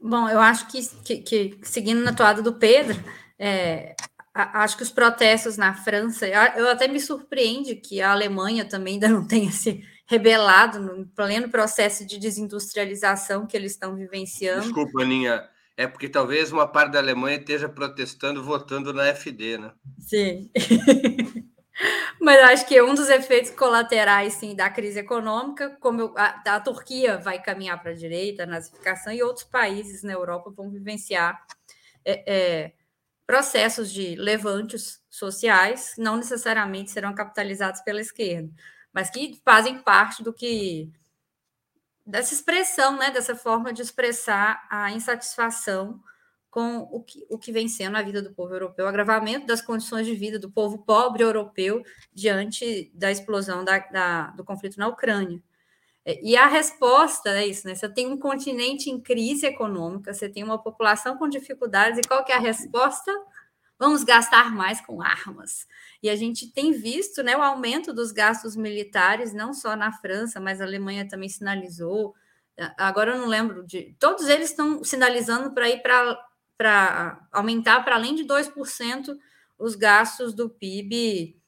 [0.00, 2.98] Bom, eu acho que, que, que seguindo na toada do Pedro,
[3.38, 3.94] é,
[4.34, 8.64] a, acho que os protestos na França, eu, eu, até me surpreende que a Alemanha
[8.64, 14.62] também ainda não tenha se rebelado no pleno processo de desindustrialização que eles estão vivenciando.
[14.62, 19.72] Desculpa, Aninha, é porque talvez uma parte da Alemanha esteja protestando votando na FD, né?
[19.98, 20.50] Sim.
[22.20, 27.16] Mas acho que um dos efeitos colaterais sim, da crise econômica, como a, a, Turquia
[27.16, 31.42] vai caminhar para a direita, a nazificação, e outros países na Europa vão vivenciar
[32.04, 32.34] é,
[32.66, 32.72] é,
[33.26, 38.52] processos de levantes sociais, não necessariamente serão capitalizados pela esquerda,
[38.92, 40.92] mas que fazem parte do que
[42.04, 46.02] dessa expressão, né, dessa forma de expressar a insatisfação
[46.50, 49.62] com o que, o que vem sendo a vida do povo europeu, o agravamento das
[49.62, 51.82] condições de vida do povo pobre europeu
[52.12, 55.40] diante da explosão da, da, do conflito na Ucrânia.
[56.04, 57.74] É, e a resposta é isso, né?
[57.74, 62.24] Você tem um continente em crise econômica, você tem uma população com dificuldades, e qual
[62.24, 63.12] que é a resposta?
[63.78, 65.66] Vamos gastar mais com armas.
[66.02, 70.40] E a gente tem visto né, o aumento dos gastos militares, não só na França,
[70.40, 72.14] mas a Alemanha também sinalizou.
[72.76, 73.94] Agora eu não lembro de.
[73.98, 76.18] Todos eles estão sinalizando para ir para
[76.60, 79.16] para aumentar para além de 2%
[79.58, 81.40] os gastos do PIB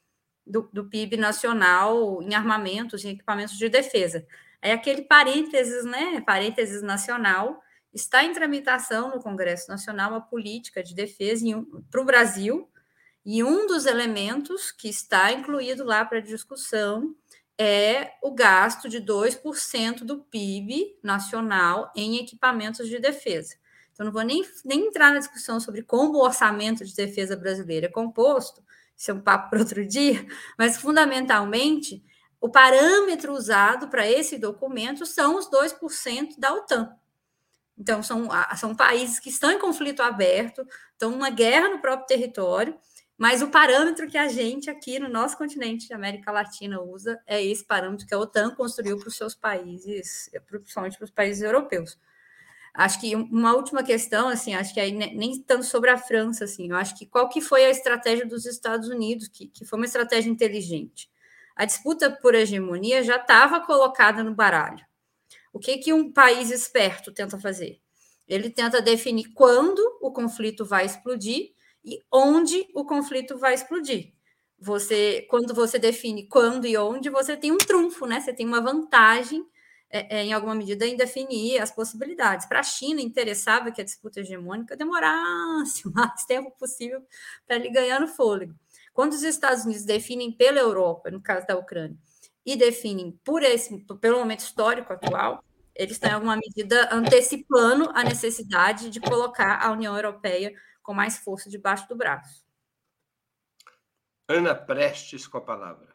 [0.46, 4.26] do, do, PIB nacional em armamentos e equipamentos de defesa.
[4.62, 6.22] É aquele parênteses, né?
[6.22, 11.44] Parênteses nacional está em tramitação no Congresso Nacional a política de defesa
[11.90, 12.70] para o Brasil
[13.22, 17.14] e um dos elementos que está incluído lá para discussão
[17.58, 23.60] é o gasto de 2% do PIB nacional em equipamentos de defesa.
[23.92, 27.86] Então, não vou nem, nem entrar na discussão sobre como o orçamento de defesa brasileiro
[27.86, 28.62] é composto,
[28.96, 30.26] isso é um papo para outro dia,
[30.58, 32.02] mas fundamentalmente
[32.40, 36.96] o parâmetro usado para esse documento são os 2% da OTAN.
[37.78, 42.78] Então, são, são países que estão em conflito aberto, estão numa guerra no próprio território,
[43.16, 47.42] mas o parâmetro que a gente aqui no nosso continente de América Latina usa é
[47.42, 51.98] esse parâmetro que a OTAN construiu para os seus países, principalmente para os países europeus.
[52.74, 56.70] Acho que uma última questão, assim, acho que aí nem tanto sobre a França, assim,
[56.70, 59.84] eu acho que qual que foi a estratégia dos Estados Unidos, que, que foi uma
[59.86, 61.10] estratégia inteligente.
[61.54, 64.84] A disputa por hegemonia já estava colocada no baralho.
[65.52, 67.80] O que, que um país esperto tenta fazer?
[68.26, 71.52] Ele tenta definir quando o conflito vai explodir
[71.84, 74.12] e onde o conflito vai explodir.
[74.58, 78.20] Você, quando você define quando e onde, você tem um trunfo, né?
[78.20, 79.44] Você tem uma vantagem
[79.94, 82.46] é, é, em alguma medida, em definir as possibilidades.
[82.46, 87.06] Para a China, interessava que a disputa hegemônica demorasse o mais tempo possível
[87.46, 88.54] para ele ganhando fôlego.
[88.94, 91.96] Quando os Estados Unidos definem pela Europa, no caso da Ucrânia,
[92.44, 98.02] e definem por esse, pelo momento histórico atual, eles estão, em alguma medida, antecipando a
[98.02, 102.42] necessidade de colocar a União Europeia com mais força debaixo do braço.
[104.28, 105.91] Ana Prestes com a palavra.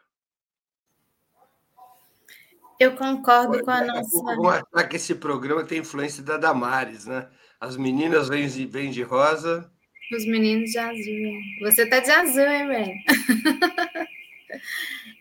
[2.78, 4.22] Eu concordo com a nossa.
[4.22, 7.28] Vamos achar que esse programa tem influência da Damares, né?
[7.60, 9.70] As meninas vêm de, vêm de rosa.
[10.12, 11.40] Os meninos de azul.
[11.62, 12.94] Você tá de azul, hein, velho?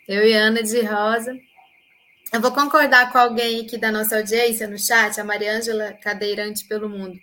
[0.08, 1.38] Eu e Ana de rosa.
[2.32, 6.88] Eu vou concordar com alguém aqui da nossa audiência no chat, a Mariângela Cadeirante pelo
[6.88, 7.17] Mundo.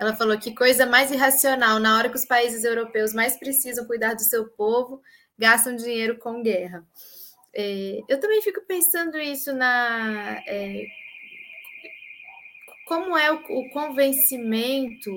[0.00, 4.14] Ela falou que coisa mais irracional, na hora que os países europeus mais precisam cuidar
[4.14, 5.02] do seu povo,
[5.38, 6.84] gastam dinheiro com guerra.
[7.60, 10.40] É, eu também fico pensando isso na.
[10.46, 10.86] É,
[12.86, 15.10] como é o, o, convencimento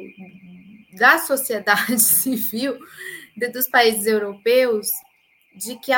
[0.97, 2.80] da sociedade civil
[3.38, 4.88] de, dos países europeus
[5.56, 5.91] de que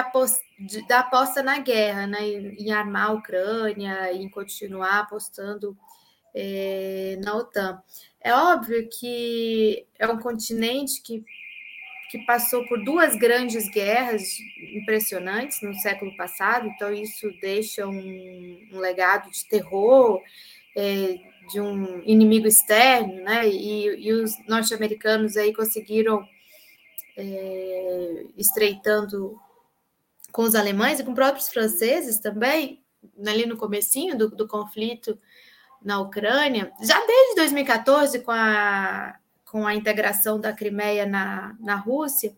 [0.59, 5.77] de, da aposta na guerra, né, em, em armar a Ucrânia, em continuar apostando
[6.35, 7.81] é, na OTAN.
[8.19, 11.23] É óbvio que é um continente que
[12.13, 14.37] que passou por duas grandes guerras
[14.75, 20.21] impressionantes no século passado, então isso deixa um, um legado de terror,
[20.77, 21.17] é,
[21.51, 23.49] de um inimigo externo, né?
[23.49, 26.23] E, e os norte-americanos aí conseguiram
[27.17, 29.35] é, estreitando
[30.31, 32.79] com os alemães e com próprios franceses também,
[33.25, 35.17] ali no comecinho do, do conflito
[35.81, 39.17] na Ucrânia, já desde 2014 com a
[39.53, 42.35] com a integração da Crimeia na, na Rússia,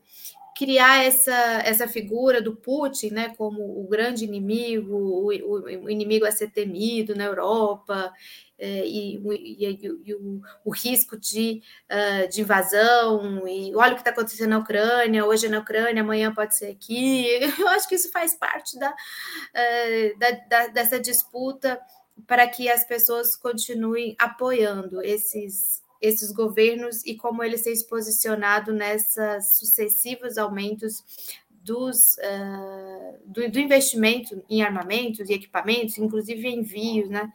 [0.53, 1.31] criar essa,
[1.63, 7.15] essa figura do Putin né, como o grande inimigo, o, o, inimigo a ser temido
[7.15, 8.11] na Europa,
[8.59, 14.01] é, e, e, e o, o, risco de, uh, de invasão, e olha o que
[14.01, 17.27] está acontecendo na Ucrânia, hoje é na Ucrânia, amanhã pode ser aqui.
[17.57, 21.79] Eu acho que isso faz parte da, uh, da, da dessa disputa
[22.27, 28.73] para que as pessoas continuem apoiando esses esses governos e como eles têm se posicionado
[28.73, 31.03] nessas sucessivos aumentos
[31.49, 37.31] dos, uh, do, do, investimento em armamentos e equipamentos, inclusive envios né,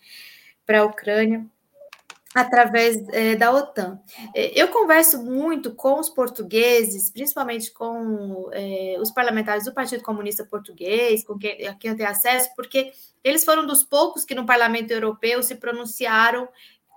[0.65, 1.45] para a Ucrânia
[2.35, 4.01] através é, da OTAN.
[4.35, 10.45] É, eu converso muito com os portugueses, principalmente com é, os parlamentares do Partido Comunista
[10.45, 12.93] Português, com quem, a quem eu tenho acesso, porque
[13.25, 16.49] eles foram dos poucos que no Parlamento Europeu se pronunciaram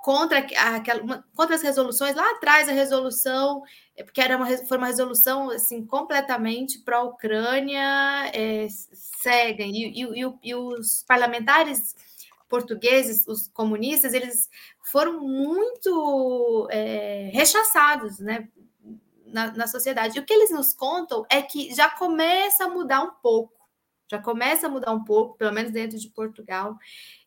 [0.04, 3.64] contra, aquela, contra as resoluções, lá atrás a resolução,
[3.96, 10.56] é, porque era uma, foi uma resolução assim, completamente pró-Ucrânia, é, cega, e, e, e
[10.56, 11.96] os parlamentares
[12.50, 14.50] portugueses, os comunistas, eles
[14.92, 18.50] foram muito é, rechaçados né,
[19.26, 20.18] na, na sociedade.
[20.18, 23.54] E o que eles nos contam é que já começa a mudar um pouco,
[24.12, 26.78] já começa a mudar um pouco, pelo menos dentro de Portugal,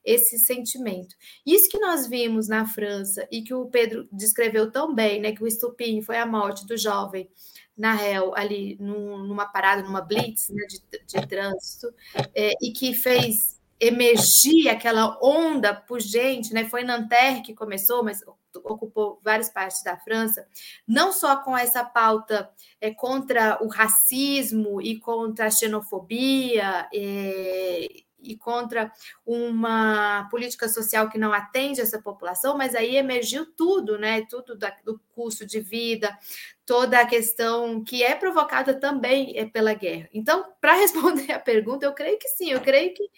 [0.07, 1.17] esse sentimento.
[1.45, 5.43] Isso que nós vimos na França e que o Pedro descreveu tão bem, né, que
[5.43, 7.29] o estupim foi a morte do jovem
[7.77, 11.93] na réu ali num, numa parada, numa blitz né, de, de trânsito,
[12.35, 16.65] é, e que fez emergir aquela onda pungente, né?
[16.65, 18.23] Foi Nanterre que começou, mas
[18.65, 20.47] ocupou várias partes da França,
[20.89, 22.51] não só com essa pauta
[22.81, 27.87] é, contra o racismo e contra a xenofobia é,
[28.19, 28.91] e contra
[29.25, 34.27] uma política social que não atende essa população, mas aí emergiu tudo, né?
[34.29, 36.17] Tudo da, do custo de vida,
[36.65, 40.09] toda a questão que é provocada também é pela guerra.
[40.13, 43.11] Então, para responder a pergunta, eu creio que sim, eu creio que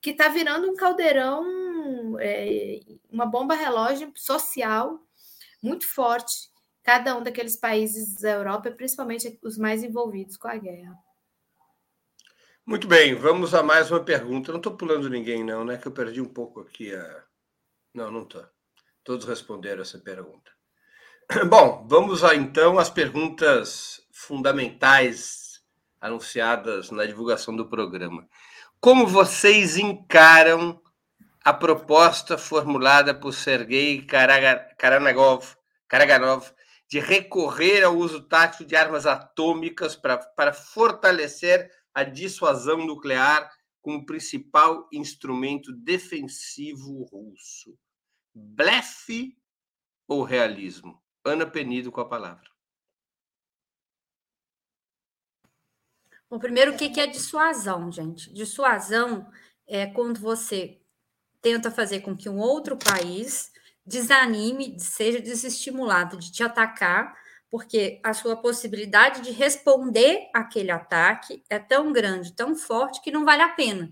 [0.00, 2.78] que está virando um caldeirão, é,
[3.10, 5.00] uma bomba relógio social
[5.60, 6.48] muito forte.
[6.84, 10.96] Cada um daqueles países da Europa, principalmente os mais envolvidos com a guerra.
[12.68, 14.50] Muito bem, vamos a mais uma pergunta.
[14.50, 15.76] Não estou pulando ninguém, não, né?
[15.76, 17.22] Que eu perdi um pouco aqui a.
[17.94, 18.44] Não, não estou.
[19.04, 20.50] Todos responderam essa pergunta.
[21.48, 25.62] Bom, vamos a, então às perguntas fundamentais
[26.00, 28.28] anunciadas na divulgação do programa.
[28.80, 30.82] Como vocês encaram
[31.44, 35.54] a proposta formulada por Sergei Karaganov,
[35.86, 36.50] Karaganov
[36.88, 44.04] de recorrer ao uso tático de armas atômicas para, para fortalecer a dissuasão nuclear como
[44.04, 47.74] principal instrumento defensivo russo?
[48.34, 49.34] Blefe
[50.06, 51.02] ou realismo?
[51.24, 52.50] Ana Penido com a palavra.
[56.28, 58.30] Bom, primeiro, o que é dissuasão, gente?
[58.30, 59.32] Dissuasão
[59.66, 60.78] é quando você
[61.40, 63.50] tenta fazer com que um outro país
[63.86, 67.16] desanime, seja desestimulado de te atacar,
[67.56, 73.24] porque a sua possibilidade de responder aquele ataque é tão grande, tão forte, que não
[73.24, 73.90] vale a pena.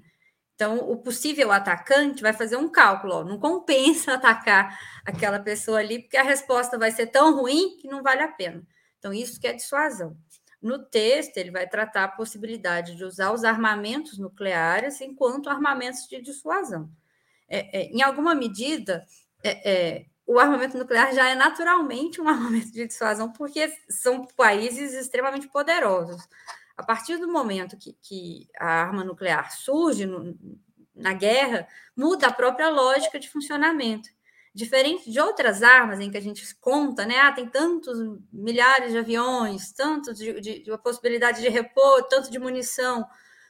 [0.55, 6.01] Então, o possível atacante vai fazer um cálculo, ó, não compensa atacar aquela pessoa ali,
[6.01, 8.62] porque a resposta vai ser tão ruim que não vale a pena.
[8.99, 10.15] Então, isso que é dissuasão.
[10.61, 16.21] No texto, ele vai tratar a possibilidade de usar os armamentos nucleares enquanto armamentos de
[16.21, 16.91] dissuasão.
[17.49, 19.07] É, é, em alguma medida,
[19.43, 24.93] é, é o armamento nuclear já é naturalmente um armamento de dissuasão, porque são países
[24.95, 26.27] extremamente poderosos.
[26.77, 30.37] A partir do momento que, que a arma nuclear surge no,
[30.95, 31.66] na guerra,
[31.97, 34.09] muda a própria lógica de funcionamento.
[34.53, 37.18] Diferente de outras armas em que a gente conta, né?
[37.18, 37.99] Ah, tem tantos
[38.33, 43.05] milhares de aviões, tanto de, de, de possibilidade de repor, tanto de munição.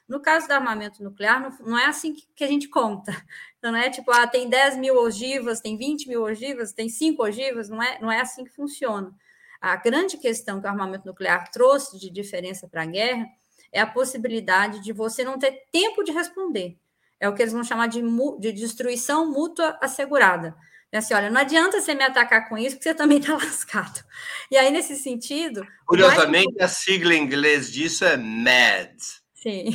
[0.06, 3.12] No caso do armamento nuclear, não, não é assim que, que, a gente conta.
[3.58, 7.22] Então, não é tipo, ah, tem 10 mil ogivas, tem 20 mil ogivas, tem 5
[7.24, 9.10] ogivas, não é, não é assim que funciona.
[9.58, 13.26] A grande questão que o armamento nuclear trouxe de diferença para a guerra
[13.72, 16.76] é a possibilidade de você não ter tempo de responder.
[17.18, 18.02] É o que eles vão chamar de,
[18.38, 20.54] de destruição mútua assegurada.
[20.92, 24.04] É assim, olha, não adianta você me atacar com isso, porque você também está lascado.
[24.50, 25.66] E aí, nesse sentido.
[25.86, 26.70] Curiosamente, mais...
[26.70, 29.23] a sigla em inglês disso é MAD.
[29.44, 29.66] Sim.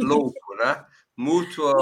[0.00, 0.84] Louco, né?
[1.16, 1.72] Mútuo.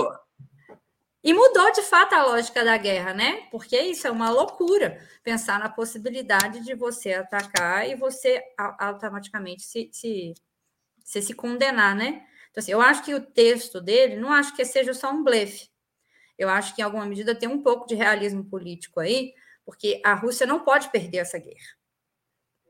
[1.24, 3.49] E mudou de fato a lógica da guerra, né?
[3.51, 8.40] Porque isso é uma loucura pensar na possibilidade de você atacar e você
[8.78, 10.34] automaticamente se, se,
[11.03, 12.24] se, se condenar, né?
[12.51, 15.68] Então, assim, eu acho que o texto dele, não acho que seja só um blefe.
[16.38, 19.34] Eu acho que, em alguma medida, tem um pouco de realismo político aí,
[19.64, 21.76] porque a Rússia não pode perder essa guerra.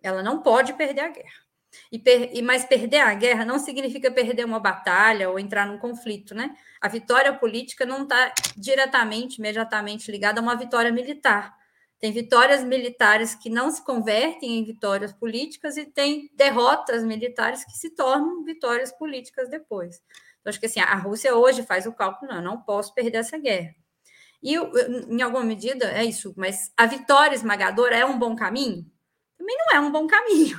[0.02, 1.51] Ela não pode perder a guerra.
[1.90, 6.34] E, per, mas perder a guerra não significa perder uma batalha ou entrar num conflito,
[6.34, 6.54] né?
[6.80, 11.54] A vitória política não está diretamente, imediatamente ligada a uma vitória militar.
[11.98, 17.72] Tem vitórias militares que não se convertem em vitórias políticas e tem derrotas militares que
[17.72, 20.02] se tornam vitórias políticas depois.
[20.40, 23.38] Então, acho que assim, a Rússia hoje faz o cálculo, não, não posso perder essa
[23.38, 23.72] guerra.
[24.42, 28.84] E, em alguma medida, é isso, mas a vitória esmagadora é um bom caminho?
[29.38, 30.58] Também não é um bom caminho,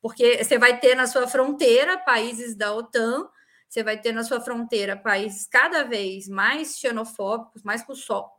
[0.00, 3.28] Porque você vai ter na sua fronteira países da OTAN,
[3.68, 8.30] você vai ter na sua fronteira países cada vez mais xenofóbicos, mais russó...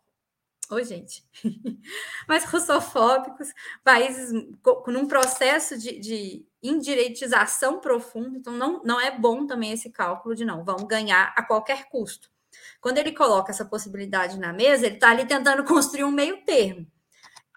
[0.70, 1.26] Oi, gente.
[2.28, 3.50] mais russofóbicos,
[3.84, 4.32] países
[4.64, 8.38] com um processo de, de indireitização profunda.
[8.38, 12.32] Então, não, não é bom também esse cálculo de não, vamos ganhar a qualquer custo.
[12.80, 16.88] Quando ele coloca essa possibilidade na mesa, ele está ali tentando construir um meio termo.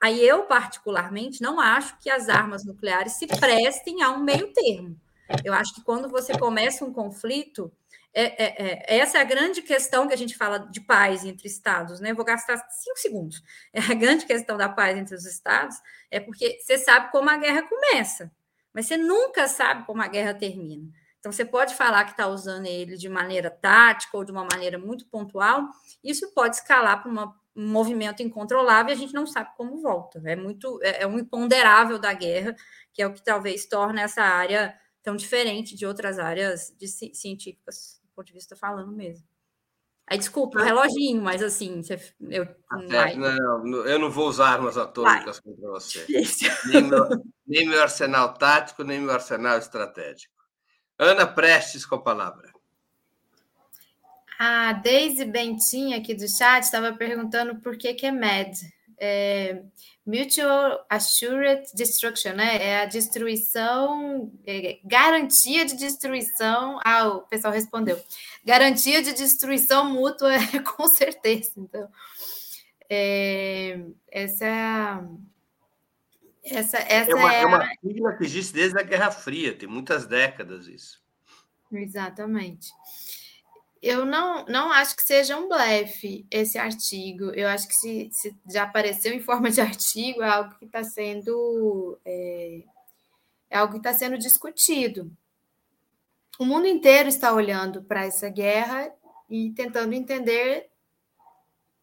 [0.04, 5.00] Aí eu, particularmente, não acho que as armas nucleares se prestem a um meio termo.
[5.42, 7.72] Eu acho que quando você começa um conflito,
[8.12, 11.48] é, é, é, essa é a grande questão que a gente fala de paz entre
[11.48, 12.10] estados, né?
[12.10, 13.42] Eu vou gastar cinco segundos.
[13.72, 15.74] É a grande questão da paz entre os estados
[16.10, 18.30] é porque você sabe como a guerra começa,
[18.74, 20.86] mas você nunca sabe como a guerra termina.
[21.18, 24.76] Então, você pode falar que está usando ele de maneira tática ou de uma maneira
[24.76, 25.66] muito pontual,
[26.04, 30.20] isso pode escalar para uma um movimento incontrolável e a gente não sabe como volta.
[30.24, 32.54] É muito é, é um imponderável da guerra,
[32.92, 38.00] que é o que talvez torna essa área tão diferente de outras áreas de, científicas,
[38.02, 39.26] do ponto de vista falando mesmo.
[40.06, 41.98] Aí, desculpa, o reloginho, mas assim, você,
[42.28, 45.54] eu, é, não, eu não vou usar armas atômicas vai.
[45.54, 46.04] contra você.
[46.68, 47.08] Nem meu,
[47.46, 50.34] nem meu arsenal tático, nem meu arsenal estratégico.
[50.98, 52.53] Ana Prestes com a palavra.
[54.46, 58.52] A Daisy Bentinha aqui do chat estava perguntando por que, que é MAD.
[58.98, 59.62] É,
[60.04, 62.62] Mutual Assured Destruction, né?
[62.62, 66.78] É a destruição, é, garantia de destruição.
[66.84, 67.98] Ah, o pessoal respondeu.
[68.44, 70.32] Garantia de destruição mútua,
[70.76, 71.52] com certeza.
[71.56, 71.88] Então,
[72.90, 73.80] é,
[74.12, 75.04] essa é a.
[76.44, 79.66] Essa, essa é uma, é, é uma sigla que existe desde a Guerra Fria, tem
[79.66, 81.02] muitas décadas isso.
[81.72, 82.68] Exatamente.
[83.86, 87.24] Eu não, não acho que seja um blefe esse artigo.
[87.34, 90.82] Eu acho que se, se já apareceu em forma de artigo, é algo que está
[90.82, 92.62] sendo é,
[93.50, 95.14] é algo que está sendo discutido.
[96.38, 98.90] O mundo inteiro está olhando para essa guerra
[99.28, 100.70] e tentando entender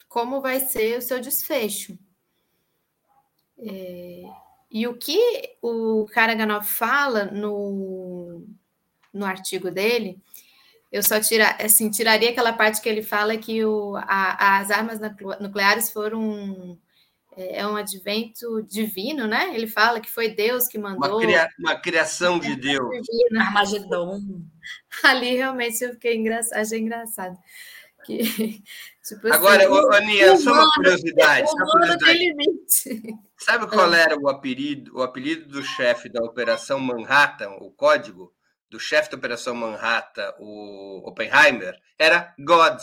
[0.09, 1.99] como vai ser o seu desfecho.
[3.59, 4.23] É,
[4.71, 8.43] e o que o Karaganov fala no,
[9.13, 10.19] no artigo dele
[10.91, 14.99] eu só tira, assim, tiraria aquela parte que ele fala que o, a, as armas
[15.39, 16.77] nucleares foram
[17.35, 19.55] é, é um advento divino, né?
[19.55, 21.11] Ele fala que foi Deus que mandou.
[21.11, 22.89] Uma, cria, uma criação de Deus.
[22.89, 23.45] Divina.
[23.45, 24.19] Armagedon.
[25.03, 27.37] Ali realmente eu fiquei engraçado, achei engraçado.
[28.05, 28.17] Que,
[29.07, 31.49] tipo Agora, assim, Aninha, só uma curiosidade.
[31.49, 32.19] O curiosidade.
[33.37, 38.33] Sabe qual era o apelido, o apelido do chefe da Operação Manhattan, o código?
[38.71, 42.81] Do chefe da Operação Manhattan, o Oppenheimer, era God.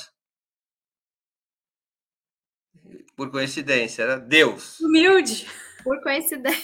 [3.16, 4.78] Por coincidência, era Deus.
[4.80, 5.48] Humilde.
[5.82, 6.62] Por coincidência.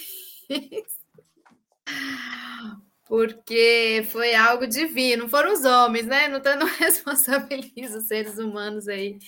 [3.06, 6.28] Porque foi algo divino, foram os homens, né?
[6.28, 9.18] Não, não responsabilizo os seres humanos aí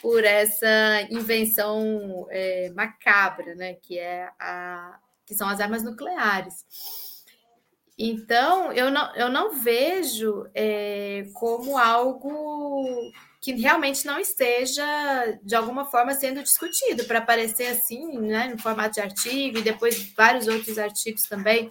[0.00, 3.74] por essa invenção é, macabra, né?
[3.74, 7.11] Que, é a, que são as armas nucleares.
[8.04, 14.84] Então, eu não, eu não vejo é, como algo que realmente não esteja,
[15.40, 20.12] de alguma forma, sendo discutido, para aparecer assim, né, no formato de artigo, e depois
[20.16, 21.68] vários outros artigos também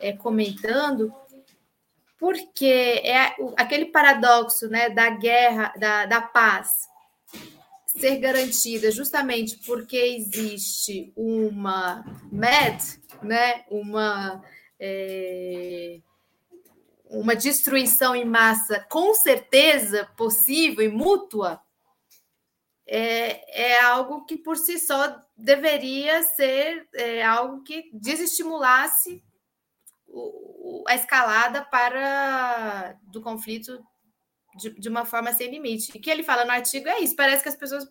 [0.00, 1.12] é, comentando,
[2.18, 6.70] porque é aquele paradoxo né, da guerra, da, da paz,
[7.84, 12.02] ser garantida justamente porque existe uma
[12.32, 12.82] MED,
[13.22, 14.42] né, uma
[14.78, 16.00] é,
[17.06, 21.60] uma destruição em massa com certeza possível e mútua,
[22.86, 29.22] é, é algo que por si só deveria ser é, algo que desestimulasse
[30.06, 33.84] o, a escalada para do conflito
[34.56, 35.96] de, de, uma forma sem limite.
[35.96, 37.86] O que ele fala no artigo é isso: parece que as pessoas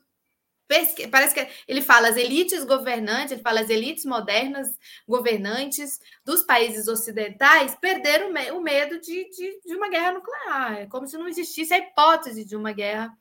[0.67, 4.67] Parece que ele fala as elites governantes, ele fala as elites modernas
[5.07, 10.79] governantes dos países ocidentais perderam o medo de, de, de uma guerra nuclear.
[10.79, 13.15] É como se não existisse a hipótese de uma guerra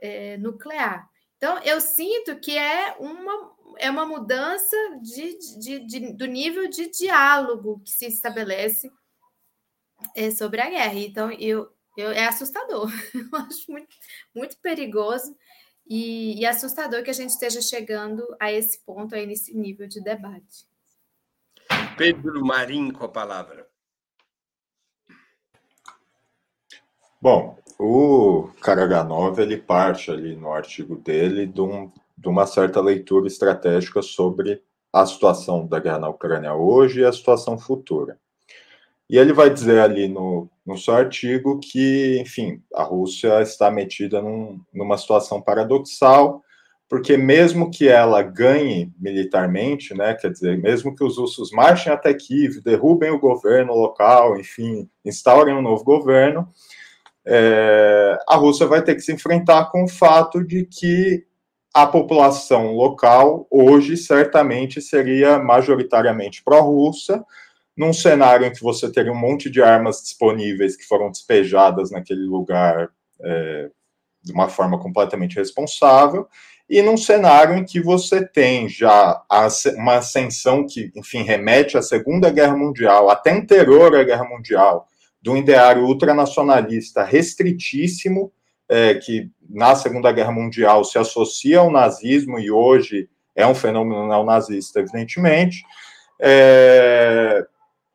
[0.00, 1.06] é, nuclear.
[1.36, 6.90] Então, eu sinto que é uma, é uma mudança de, de, de do nível de
[6.90, 8.90] diálogo que se estabelece
[10.14, 10.94] é, sobre a guerra.
[10.94, 12.90] Então, eu, eu, é assustador.
[13.14, 13.94] Eu acho muito,
[14.34, 15.36] muito perigoso
[15.88, 20.00] e, e assustador que a gente esteja chegando a esse ponto, aí nesse nível de
[20.02, 20.66] debate.
[21.96, 23.66] Pedro Marim com a palavra.
[27.20, 33.26] Bom, o Karaganov ele parte ali no artigo dele de, um, de uma certa leitura
[33.26, 34.62] estratégica sobre
[34.92, 38.18] a situação da guerra na Ucrânia hoje e a situação futura.
[39.08, 44.20] E ele vai dizer ali no, no seu artigo que, enfim, a Rússia está metida
[44.20, 46.42] num, numa situação paradoxal,
[46.88, 52.12] porque mesmo que ela ganhe militarmente, né, quer dizer, mesmo que os russos marchem até
[52.14, 56.48] Kiev, derrubem o governo local, enfim, instaurem um novo governo,
[57.24, 61.24] é, a Rússia vai ter que se enfrentar com o fato de que
[61.74, 67.24] a população local hoje certamente seria majoritariamente pró-russa,
[67.76, 72.24] num cenário em que você teria um monte de armas disponíveis que foram despejadas naquele
[72.24, 72.90] lugar
[73.22, 73.70] é,
[74.22, 76.26] de uma forma completamente responsável,
[76.68, 79.22] e num cenário em que você tem já
[79.76, 84.88] uma ascensão que, enfim, remete à Segunda Guerra Mundial, até anterior à Guerra Mundial,
[85.22, 88.32] de um ideário ultranacionalista restritíssimo,
[88.68, 94.08] é, que na Segunda Guerra Mundial se associa ao nazismo e hoje é um fenômeno
[94.08, 95.62] neonazista, evidentemente,
[96.20, 97.46] é,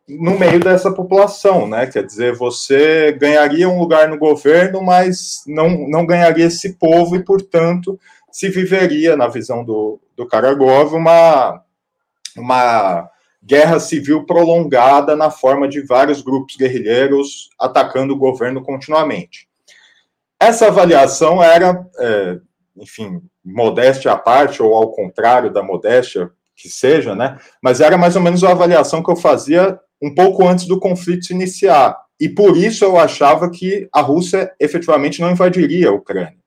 [0.07, 1.87] no meio dessa população, né?
[1.87, 7.23] Quer dizer, você ganharia um lugar no governo, mas não, não ganharia esse povo e,
[7.23, 7.99] portanto,
[8.31, 11.61] se viveria, na visão do, do Karagov, uma,
[12.37, 13.09] uma
[13.43, 19.47] guerra civil prolongada na forma de vários grupos guerrilheiros atacando o governo continuamente.
[20.39, 22.39] Essa avaliação era, é,
[22.77, 27.37] enfim, modéstia à parte, ou ao contrário da modéstia que seja, né?
[27.61, 31.25] Mas era mais ou menos a avaliação que eu fazia um pouco antes do conflito
[31.25, 31.97] se iniciar.
[32.19, 36.37] E por isso eu achava que a Rússia efetivamente não invadiria a Ucrânia.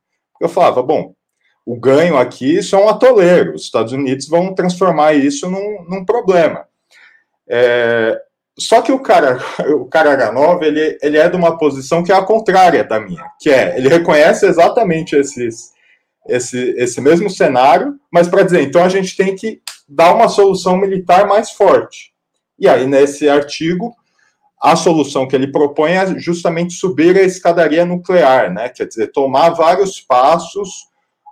[0.40, 1.14] Eu falava, bom,
[1.66, 6.66] o ganho aqui um atoleiro, os Estados Unidos vão transformar isso num, num problema.
[7.48, 8.20] É,
[8.58, 9.38] só que o cara,
[9.74, 13.50] o Karaganov, ele, ele é de uma posição que é a contrária da minha, que
[13.50, 15.72] é, ele reconhece exatamente esses,
[16.28, 20.76] esse, esse mesmo cenário, mas para dizer, então a gente tem que dar uma solução
[20.76, 22.13] militar mais forte.
[22.58, 23.94] E aí, nesse artigo,
[24.62, 28.68] a solução que ele propõe é justamente subir a escadaria nuclear, né?
[28.68, 30.86] Quer dizer, tomar vários passos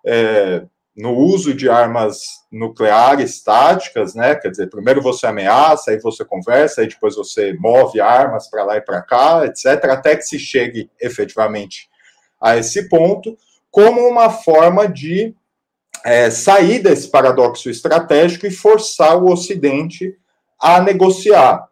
[0.04, 0.64] é,
[0.94, 4.34] no uso de armas nucleares táticas, né?
[4.34, 8.76] Quer dizer, primeiro você ameaça, aí você conversa, aí depois você move armas para lá
[8.76, 11.88] e para cá, etc., até que se chegue efetivamente
[12.40, 13.36] a esse ponto,
[13.70, 15.34] como uma forma de
[16.04, 20.18] é, sair desse paradoxo estratégico e forçar o Ocidente
[20.62, 21.66] a negociar.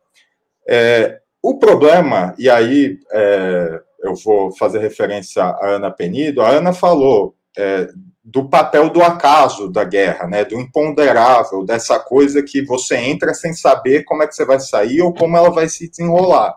[0.68, 6.72] É, o problema, e aí é, eu vou fazer referência à Ana Penido, a Ana
[6.72, 7.88] falou é,
[8.22, 13.54] do papel do acaso da guerra, né, do imponderável, dessa coisa que você entra sem
[13.54, 16.56] saber como é que você vai sair ou como ela vai se desenrolar.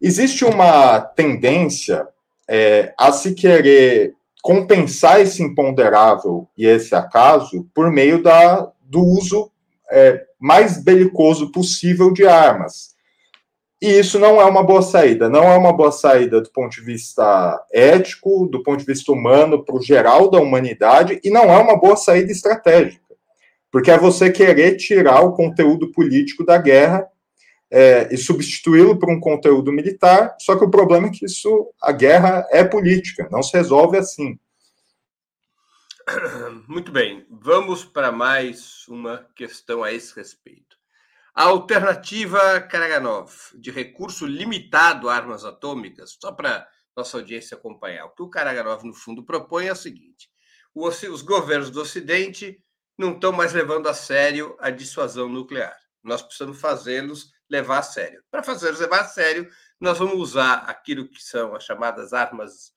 [0.00, 2.06] Existe uma tendência
[2.48, 9.50] é, a se querer compensar esse imponderável e esse acaso por meio da, do uso
[9.90, 12.96] é, mais belicoso possível de armas.
[13.80, 15.28] E isso não é uma boa saída.
[15.28, 19.64] Não é uma boa saída do ponto de vista ético, do ponto de vista humano,
[19.64, 23.06] para o geral da humanidade, e não é uma boa saída estratégica.
[23.70, 27.06] Porque é você querer tirar o conteúdo político da guerra
[27.70, 30.34] é, e substituí-lo por um conteúdo militar.
[30.40, 34.38] Só que o problema é que isso, a guerra é política, não se resolve assim.
[36.66, 40.76] Muito bem, vamos para mais uma questão a esse respeito.
[41.34, 48.10] A alternativa Karaganov, de recurso limitado a armas atômicas, só para nossa audiência acompanhar, o
[48.10, 50.30] que o Karaganov, no fundo, propõe é o seguinte:
[50.74, 52.62] os governos do Ocidente
[52.96, 55.76] não estão mais levando a sério a dissuasão nuclear.
[56.02, 58.22] Nós precisamos fazê-los levar a sério.
[58.30, 59.48] Para fazê-los levar a sério,
[59.80, 62.72] nós vamos usar aquilo que são as chamadas armas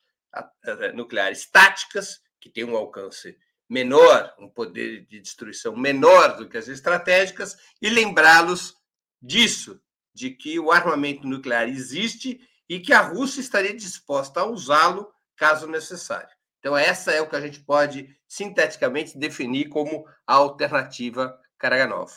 [0.94, 3.38] nucleares táticas, que têm um alcance
[3.70, 8.76] menor, um poder de destruição menor do que as estratégicas, e lembrá-los
[9.22, 9.80] disso,
[10.14, 15.68] de que o armamento nuclear existe e que a Rússia estaria disposta a usá-lo caso
[15.68, 16.30] necessário.
[16.60, 22.12] Então, essa é o que a gente pode sinteticamente definir como a alternativa Karaganov.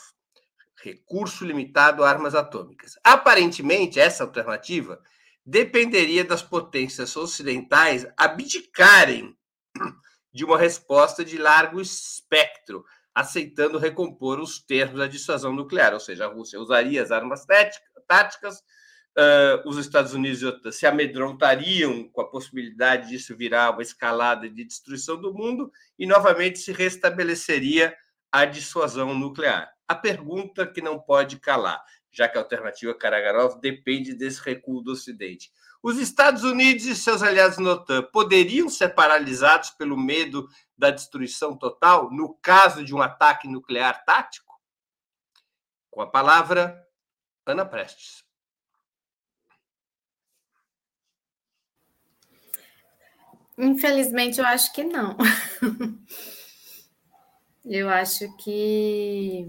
[0.83, 2.95] Recurso limitado a armas atômicas.
[3.03, 5.01] Aparentemente, essa alternativa
[5.45, 9.35] dependeria das potências ocidentais abdicarem
[10.35, 12.83] de uma resposta de largo espectro,
[13.15, 17.45] aceitando recompor os termos da dissuasão nuclear, ou seja, a Rússia usaria as armas
[18.05, 18.59] táticas,
[19.17, 20.41] uh, os Estados Unidos
[20.75, 26.59] se amedrontariam com a possibilidade disso virar uma escalada de destruição do mundo e novamente
[26.59, 27.95] se restabeleceria
[28.29, 29.71] a dissuasão nuclear.
[29.87, 31.81] A pergunta que não pode calar,
[32.15, 35.51] já que a alternativa Karagarov depende desse recuo do Ocidente.
[35.83, 40.47] Os Estados Unidos e seus aliados na OTAN poderiam ser paralisados pelo medo
[40.77, 44.55] da destruição total no caso de um ataque nuclear tático?
[45.91, 46.81] Com a palavra,
[47.45, 48.23] Ana Prestes.
[53.57, 55.15] Infelizmente, eu acho que não.
[57.63, 59.45] eu acho que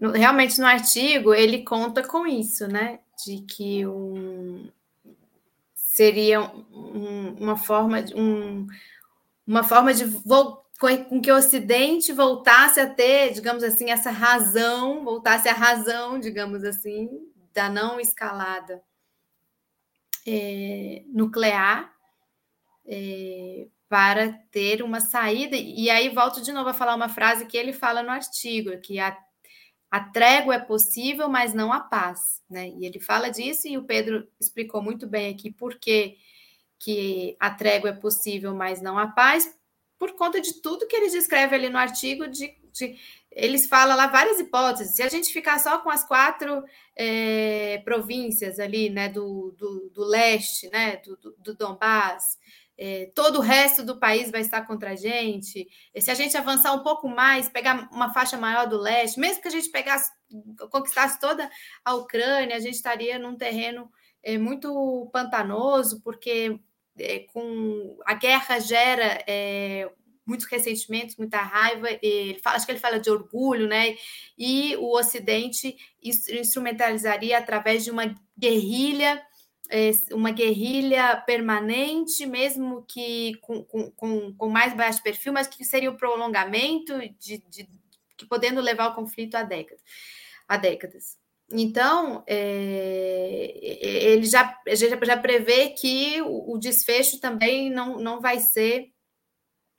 [0.00, 3.00] realmente no artigo ele conta com isso, né?
[3.24, 4.70] De que um,
[5.74, 8.66] seria um, uma forma de um,
[9.46, 10.04] uma forma de
[10.78, 16.62] com que o Ocidente voltasse a ter, digamos assim, essa razão, voltasse a razão, digamos
[16.62, 17.08] assim,
[17.52, 18.80] da não escalada
[20.24, 21.92] é, nuclear
[22.86, 25.56] é, para ter uma saída.
[25.56, 29.00] E aí volto de novo a falar uma frase que ele fala no artigo, que
[29.00, 29.16] a,
[29.90, 32.42] a trégua é possível, mas não a paz.
[32.48, 32.68] Né?
[32.70, 36.16] E ele fala disso, e o Pedro explicou muito bem aqui por que,
[36.78, 39.52] que a trégua é possível, mas não a paz,
[39.98, 42.54] por conta de tudo que ele descreve ali no artigo, de,
[43.30, 44.94] eles falam lá várias hipóteses.
[44.94, 46.62] Se a gente ficar só com as quatro
[46.96, 52.38] é, províncias ali, né, do, do, do leste, né, do, do, do Donbass,
[52.78, 55.68] é, todo o resto do país vai estar contra a gente.
[55.98, 59.48] Se a gente avançar um pouco mais, pegar uma faixa maior do leste, mesmo que
[59.48, 60.12] a gente pegasse,
[60.70, 61.50] conquistasse toda
[61.84, 63.90] a Ucrânia, a gente estaria num terreno
[64.22, 66.60] é, muito pantanoso, porque
[66.96, 69.90] é, com a guerra gera é,
[70.24, 71.88] muitos ressentimentos, muita raiva.
[72.00, 73.96] Ele fala, acho que ele fala de orgulho, né?
[74.36, 79.20] E o Ocidente instrumentalizaria através de uma guerrilha,
[80.12, 85.96] uma guerrilha permanente, mesmo que com, com, com mais baixo perfil, mas que seria o
[85.96, 87.68] prolongamento de, de
[88.16, 89.82] que podendo levar o conflito a décadas.
[90.48, 91.18] A décadas.
[91.50, 98.38] Então, é, ele já, já, já prevê que o, o, desfecho também não, não vai
[98.38, 98.92] ser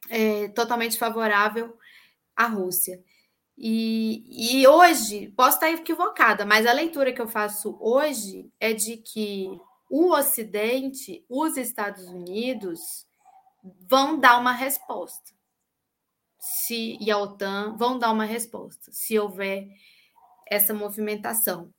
[0.09, 1.77] é, totalmente favorável
[2.35, 3.03] à Rússia.
[3.55, 8.97] E, e hoje, posso estar equivocada, mas a leitura que eu faço hoje é de
[8.97, 9.49] que
[9.89, 13.07] o Ocidente, os Estados Unidos,
[13.87, 15.33] vão dar uma resposta.
[16.39, 19.67] Se, e a OTAN vão dar uma resposta, se houver
[20.47, 21.73] essa movimentação,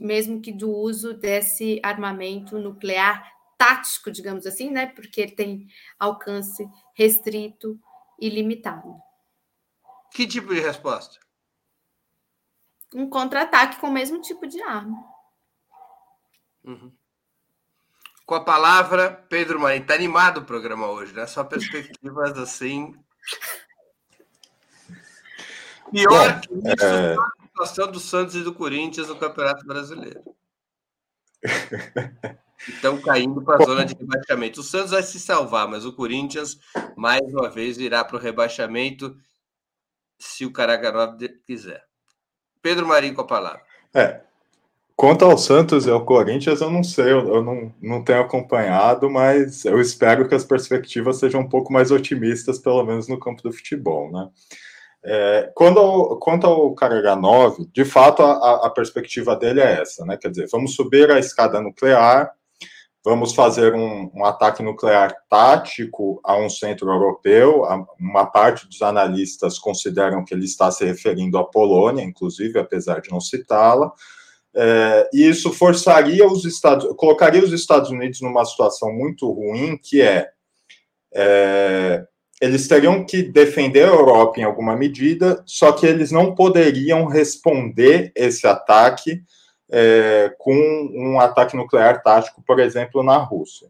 [0.00, 4.86] mesmo que do uso desse armamento nuclear tático, digamos assim, né?
[4.86, 5.66] Porque ele tem
[5.98, 7.80] alcance restrito
[8.20, 8.96] e limitado.
[10.12, 11.18] Que tipo de resposta?
[12.94, 15.04] Um contra-ataque com o mesmo tipo de arma.
[16.64, 16.92] Uhum.
[18.26, 19.82] Com a palavra, Pedro Marinho.
[19.82, 21.26] Está animado o programa hoje, né?
[21.28, 22.92] Só perspectivas assim.
[25.92, 27.14] Pior Bom, que isso, é...
[27.14, 30.20] a situação do Santos e do Corinthians no Campeonato Brasileiro.
[32.68, 34.60] Estão caindo para a zona de rebaixamento.
[34.60, 36.58] O Santos vai se salvar, mas o Corinthians,
[36.96, 39.16] mais uma vez, irá para o rebaixamento
[40.18, 41.16] se o Caracanova
[41.46, 41.86] quiser.
[42.60, 43.62] Pedro Marinho com a palavra.
[43.94, 44.22] É.
[44.96, 49.62] Quanto ao Santos e ao Corinthians, eu não sei, eu, não, não tenho acompanhado, mas
[49.66, 53.52] eu espero que as perspectivas sejam um pouco mais otimistas, pelo menos no campo do
[53.52, 54.30] futebol, né?
[55.04, 60.16] É, quando quanto ao Karaganov, de fato a, a, perspectiva dele é essa, né?
[60.16, 62.32] Quer dizer, vamos subir a escada nuclear,
[63.04, 67.64] vamos fazer um, um ataque nuclear tático a um centro europeu.
[68.00, 73.10] Uma parte dos analistas consideram que ele está se referindo à Polônia, inclusive, apesar de
[73.10, 73.92] não citá-la.
[74.58, 80.00] É, e isso forçaria os Estados, colocaria os Estados Unidos numa situação muito ruim, que
[80.00, 80.30] é,
[81.14, 82.06] é
[82.40, 88.12] eles teriam que defender a Europa em alguma medida, só que eles não poderiam responder
[88.14, 89.22] esse ataque
[89.70, 90.54] é, com
[90.94, 93.68] um ataque nuclear tático, por exemplo, na Rússia.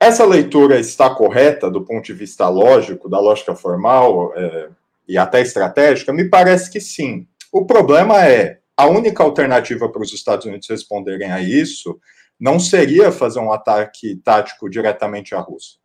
[0.00, 4.68] Essa leitura está correta do ponto de vista lógico, da lógica formal é,
[5.06, 6.12] e até estratégica?
[6.12, 7.26] Me parece que sim.
[7.52, 11.98] O problema é a única alternativa para os Estados Unidos responderem a isso
[12.38, 15.78] não seria fazer um ataque tático diretamente à Rússia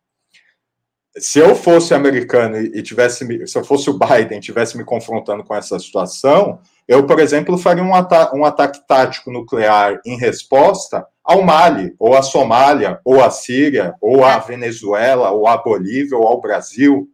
[1.18, 5.54] se eu fosse americano e tivesse, se eu fosse o Biden tivesse me confrontando com
[5.54, 11.42] essa situação, eu, por exemplo, faria um, ata um ataque tático nuclear em resposta ao
[11.42, 16.40] Mali, ou à Somália, ou à Síria, ou à Venezuela, ou à Bolívia, ou ao
[16.40, 17.08] Brasil.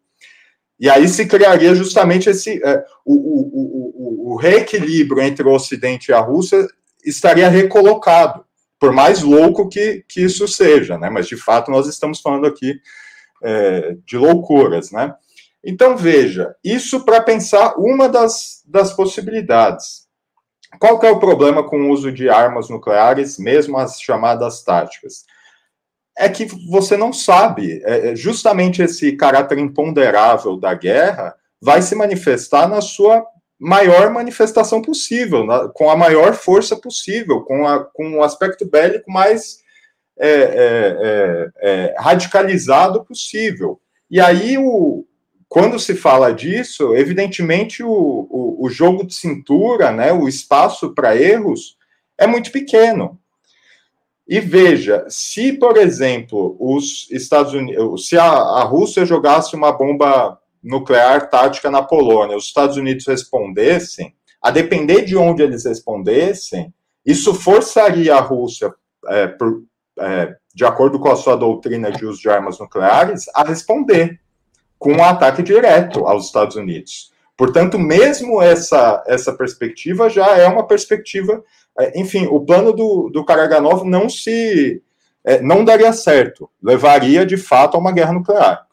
[0.78, 6.10] E aí se criaria justamente esse é, o, o, o, o reequilíbrio entre o Ocidente
[6.10, 6.66] e a Rússia
[7.04, 8.44] estaria recolocado,
[8.78, 11.08] por mais louco que, que isso seja, né?
[11.08, 12.78] Mas de fato nós estamos falando aqui
[13.42, 15.14] é, de loucuras, né?
[15.64, 20.06] Então, veja, isso para pensar uma das, das possibilidades.
[20.78, 25.24] Qual que é o problema com o uso de armas nucleares, mesmo as chamadas táticas?
[26.18, 31.94] É que você não sabe, é, é justamente esse caráter imponderável da guerra vai se
[31.94, 33.26] manifestar na sua
[33.58, 39.10] maior manifestação possível, na, com a maior força possível, com, a, com o aspecto bélico
[39.10, 39.58] mais
[40.18, 43.80] é, é, é, radicalizado possível.
[44.10, 45.06] E aí, o,
[45.48, 51.16] quando se fala disso, evidentemente o, o, o jogo de cintura, né, o espaço para
[51.16, 51.76] erros
[52.18, 53.18] é muito pequeno.
[54.28, 60.38] E veja, se, por exemplo, os Estados Unidos, se a, a Rússia jogasse uma bomba
[60.62, 64.12] nuclear tática na Polônia, os Estados Unidos respondessem,
[64.42, 66.74] a depender de onde eles respondessem,
[67.04, 68.74] isso forçaria a Rússia,
[69.06, 69.62] é, por,
[70.00, 74.20] é, de acordo com a sua doutrina de uso de armas nucleares, a responder
[74.76, 77.12] com um ataque direto aos Estados Unidos.
[77.36, 81.44] Portanto, mesmo essa, essa perspectiva já é uma perspectiva
[81.94, 84.82] enfim, o plano do, do Karaganov não se
[85.24, 88.66] é, não daria certo, levaria de fato a uma guerra nuclear.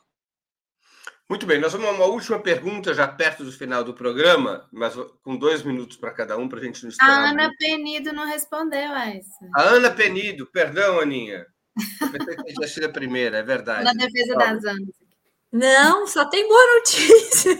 [1.28, 4.94] Muito bem, nós vamos a uma última pergunta já perto do final do programa, mas
[5.24, 7.12] com dois minutos para cada um para a gente não esperar.
[7.12, 7.58] A Ana muito.
[7.58, 9.32] Penido não respondeu a isso.
[9.56, 11.48] A Ana Penido, perdão, Aninha.
[12.02, 13.84] Eu pensei que tinha sido a primeira, é verdade.
[13.84, 15.04] Na defesa das Anas.
[15.52, 17.58] Não, só tem boa notícia.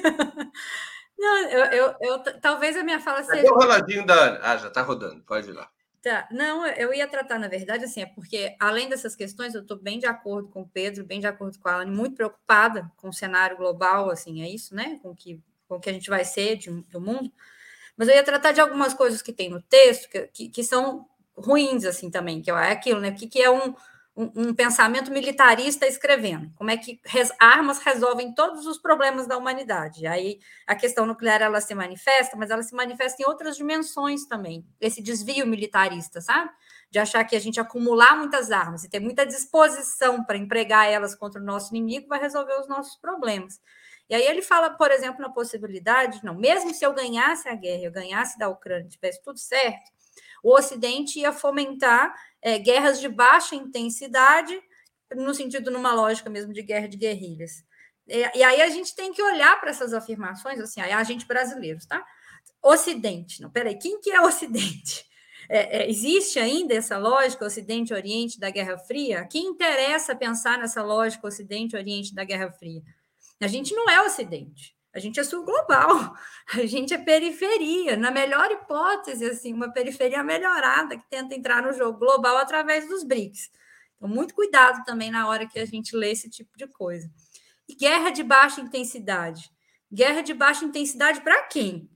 [1.24, 3.50] Não, eu, eu, eu, talvez a minha fala seja.
[3.50, 4.40] o roladinho da Ana.
[4.44, 5.70] Ah, já está rodando, pode ir lá.
[6.02, 6.28] Tá.
[6.30, 10.00] Não, eu ia tratar, na verdade, assim, é porque, além dessas questões, eu estou bem
[10.00, 13.14] de acordo com o Pedro, bem de acordo com a Ana, muito preocupada com o
[13.14, 15.00] cenário global, assim, é isso, né?
[15.02, 17.32] Com que, o que a gente vai ser de, do mundo.
[17.96, 21.08] Mas eu ia tratar de algumas coisas que tem no texto que, que, que são
[21.38, 23.12] ruins, assim, também, que é aquilo, né?
[23.12, 23.74] O que, que é um
[24.16, 26.52] um, um, pensamento militarista escrevendo.
[26.56, 30.06] Como é que res, armas resolvem todos os problemas da humanidade.
[30.06, 34.66] Aí a questão nuclear ela se manifesta, mas ela se manifesta em outras dimensões também.
[34.80, 36.52] Esse desvio militarista, sabe?
[36.92, 41.16] De achar que a gente acumular muitas armas e ter muita disposição para empregar elas
[41.16, 43.60] contra o nosso inimigo vai resolver os nossos problemas.
[44.10, 47.84] E aí ele fala, por exemplo, na possibilidade, não, mesmo se eu ganhasse a guerra,
[47.84, 49.92] eu ganhasse da Ucrânia, tivesse tudo certo,
[50.44, 52.14] o Ocidente ia fomentar
[52.44, 54.60] é, guerras de baixa intensidade,
[55.16, 57.64] no sentido, numa lógica mesmo de guerra de guerrilhas.
[58.08, 61.26] E, e aí a gente tem que olhar para essas afirmações, assim, aí a gente
[61.26, 62.06] brasileiros, tá?
[62.62, 65.06] Ocidente, não, peraí, quem que é Ocidente?
[65.50, 69.26] É, é, existe ainda essa lógica Ocidente-Oriente da Guerra Fria?
[69.26, 72.82] Quem interessa pensar nessa lógica Ocidente-Oriente da Guerra Fria?
[73.42, 74.76] A gente não é Ocidente.
[74.94, 76.14] A gente é sul global,
[76.54, 81.74] a gente é periferia, na melhor hipótese, assim, uma periferia melhorada que tenta entrar no
[81.74, 83.50] jogo global através dos BRICS.
[83.96, 87.10] Então, muito cuidado também na hora que a gente lê esse tipo de coisa.
[87.68, 89.50] E guerra de baixa intensidade.
[89.92, 91.90] Guerra de baixa intensidade para quem?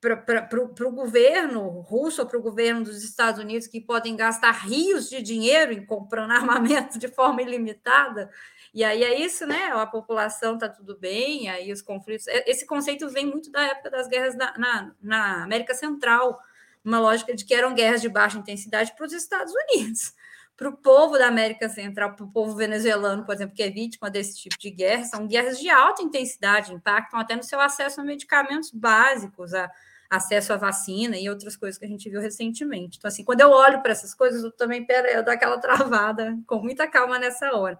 [0.00, 5.08] Para o governo russo ou para o governo dos Estados Unidos, que podem gastar rios
[5.08, 8.30] de dinheiro em comprando armamento de forma ilimitada
[8.74, 9.66] e aí é isso, né?
[9.72, 12.26] A população está tudo bem, aí os conflitos.
[12.26, 16.40] Esse conceito vem muito da época das guerras na, na, na América Central,
[16.84, 20.12] uma lógica de que eram guerras de baixa intensidade para os Estados Unidos.
[20.56, 24.08] Para o povo da América Central, para o povo venezuelano, por exemplo, que é vítima
[24.08, 28.04] desse tipo de guerra, são guerras de alta intensidade, impactam até no seu acesso a
[28.04, 29.68] medicamentos básicos, a
[30.08, 32.98] acesso à vacina e outras coisas que a gente viu recentemente.
[32.98, 36.38] Então, assim, quando eu olho para essas coisas, eu também pera, eu dou aquela travada
[36.46, 37.78] com muita calma nessa hora.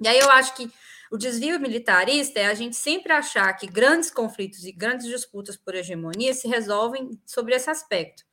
[0.00, 0.70] E aí eu acho que
[1.10, 5.74] o desvio militarista é a gente sempre achar que grandes conflitos e grandes disputas por
[5.74, 8.24] hegemonia se resolvem sobre esse aspecto.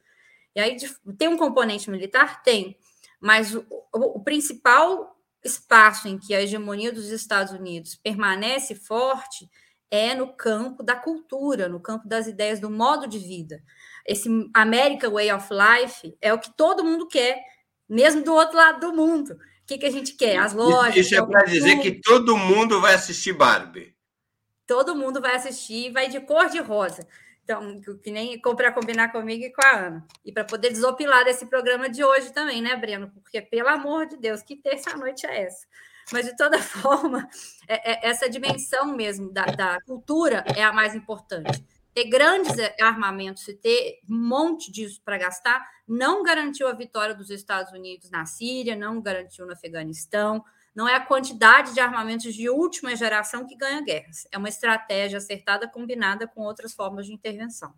[0.55, 0.77] E aí
[1.17, 2.43] tem um componente militar?
[2.43, 2.77] Tem,
[3.19, 9.49] mas o, o, o principal espaço em que a hegemonia dos Estados Unidos permanece forte
[9.91, 13.61] é no campo da cultura, no campo das ideias do modo de vida.
[14.05, 17.39] Esse American Way of Life é o que todo mundo quer,
[17.87, 19.37] mesmo do outro lado do mundo.
[19.73, 20.37] Que, que a gente quer?
[20.37, 20.95] As lojas.
[20.95, 23.95] Isso é para dizer que todo mundo vai assistir Barbie.
[24.67, 27.07] Todo mundo vai assistir, vai de cor de rosa.
[27.43, 30.07] Então, que nem para combinar comigo e com a Ana.
[30.23, 33.11] E para poder desopilar desse programa de hoje também, né, Breno?
[33.13, 35.65] Porque, pelo amor de Deus, que terça-noite é essa?
[36.11, 37.27] Mas, de toda forma,
[37.67, 43.47] é, é, essa dimensão mesmo da, da cultura é a mais importante ter grandes armamentos
[43.47, 48.25] e ter um monte disso para gastar não garantiu a vitória dos Estados Unidos na
[48.25, 50.43] Síria, não garantiu no Afeganistão.
[50.73, 54.27] Não é a quantidade de armamentos de última geração que ganha guerras.
[54.31, 57.73] É uma estratégia acertada combinada com outras formas de intervenção.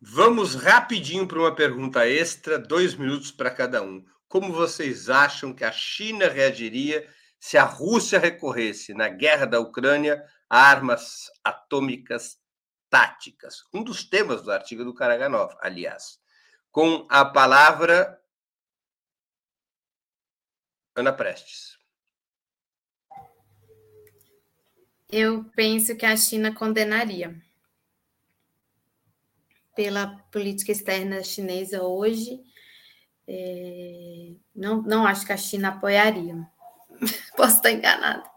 [0.00, 4.04] Vamos rapidinho para uma pergunta extra, dois minutos para cada um.
[4.26, 7.06] Como vocês acham que a China reagiria
[7.38, 12.38] se a Rússia recorresse na guerra da Ucrânia a armas atômicas
[12.90, 13.64] táticas.
[13.72, 16.20] Um dos temas do artigo do Karaganov, aliás.
[16.70, 18.20] Com a palavra
[20.94, 21.78] Ana Prestes.
[25.08, 27.40] Eu penso que a China condenaria.
[29.74, 32.44] Pela política externa chinesa hoje,
[33.32, 36.34] É, não, não acho que a China apoiaria.
[37.36, 38.28] Posso estar enganada.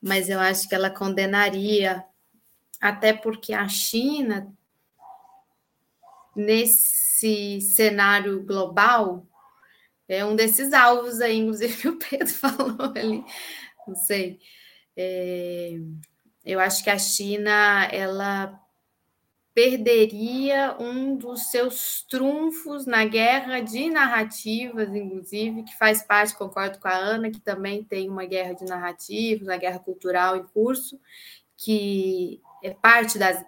[0.00, 2.04] Mas eu acho que ela condenaria,
[2.80, 4.52] até porque a China,
[6.34, 9.26] nesse cenário global,
[10.08, 13.24] é um desses alvos aí, inclusive que o Pedro falou ali,
[13.86, 14.38] não sei.
[14.96, 15.78] É,
[16.44, 18.60] eu acho que a China ela
[19.56, 26.88] perderia um dos seus trunfos na guerra de narrativas, inclusive, que faz parte, concordo com
[26.88, 31.00] a Ana, que também tem uma guerra de narrativas, uma guerra cultural em curso,
[31.56, 33.44] que é parte das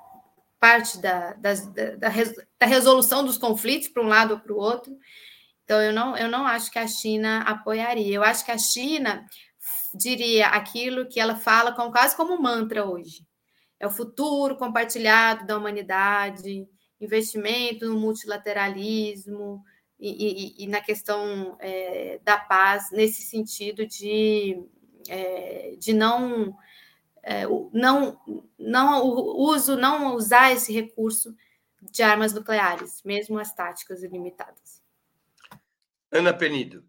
[0.60, 1.94] parte da, das, da,
[2.58, 4.96] da, resolução dos conflitos para um lado ou para o outro.
[5.62, 8.16] Então, eu não, eu não acho que a China apoiaria.
[8.16, 9.24] Eu acho que a China
[9.94, 13.24] diria aquilo que ela fala como, quase como mantra hoje.
[13.78, 16.66] É o futuro compartilhado da humanidade,
[17.00, 19.62] investimento no multilateralismo
[20.00, 24.60] e, e, e na questão é, da paz, nesse sentido de,
[25.08, 26.56] é, de não,
[27.22, 28.20] é, não,
[28.58, 31.34] não o uso, não usar esse recurso
[31.80, 34.82] de armas nucleares, mesmo as táticas ilimitadas.
[36.10, 36.84] Ana Penido.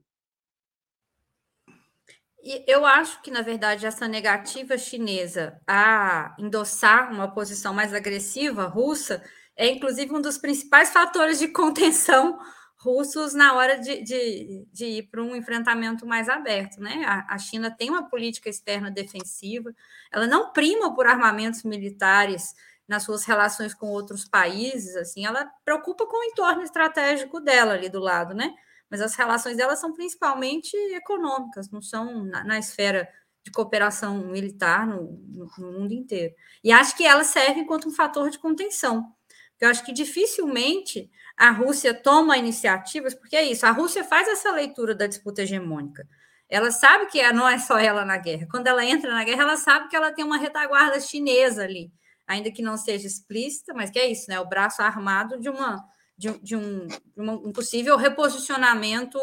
[2.66, 9.22] Eu acho que, na verdade, essa negativa chinesa a endossar uma posição mais agressiva russa
[9.60, 12.40] é, inclusive, um dos principais fatores de contenção
[12.80, 16.80] russos na hora de, de, de ir para um enfrentamento mais aberto.
[16.80, 17.04] Né?
[17.06, 19.74] A, a, China tem uma política externa defensiva,
[20.12, 22.54] ela não prima por armamentos militares
[22.88, 27.88] nas suas relações com outros países, assim, ela preocupa com o entorno estratégico dela ali
[27.88, 28.56] do lado, né?
[28.90, 33.08] mas as relações delas são principalmente econômicas, não são na, na esfera
[33.44, 36.34] de cooperação militar no, no, no, mundo inteiro.
[36.64, 39.14] E acho que elas servem enquanto um fator de contenção.
[39.60, 41.10] Eu acho que dificilmente
[41.40, 46.06] a Rússia toma iniciativas, porque é isso, a Rússia faz essa leitura da disputa hegemônica.
[46.50, 48.46] Ela sabe que não é só ela na guerra.
[48.52, 51.94] Quando ela entra na guerra, ela sabe que ela tem uma retaguarda chinesa ali,
[52.28, 54.38] ainda que não seja explícita, mas que é isso, né?
[54.38, 55.82] O braço armado de uma
[56.18, 59.18] de, de, um, de um possível reposicionamento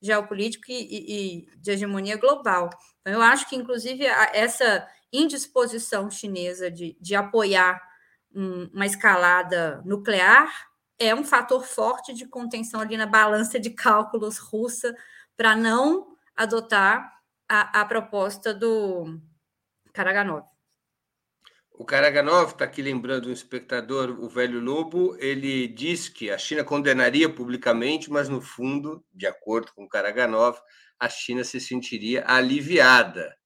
[0.00, 2.70] geopolítico e, e, de hegemonia global.
[3.00, 7.82] Então, eu acho que, inclusive, essa indisposição chinesa de, de apoiar
[8.32, 10.48] um, uma escalada nuclear
[11.02, 14.94] é um fator forte de contenção ali na balança de cálculos russa
[15.36, 17.12] para não adotar
[17.48, 19.18] a, a proposta do
[19.92, 20.46] Karaganov.
[21.72, 26.62] O Karaganov está aqui lembrando um espectador, o velho lobo, ele diz que a China
[26.62, 30.58] condenaria publicamente, mas no fundo, de acordo com Karaganov,
[30.98, 33.36] a China se sentiria aliviada,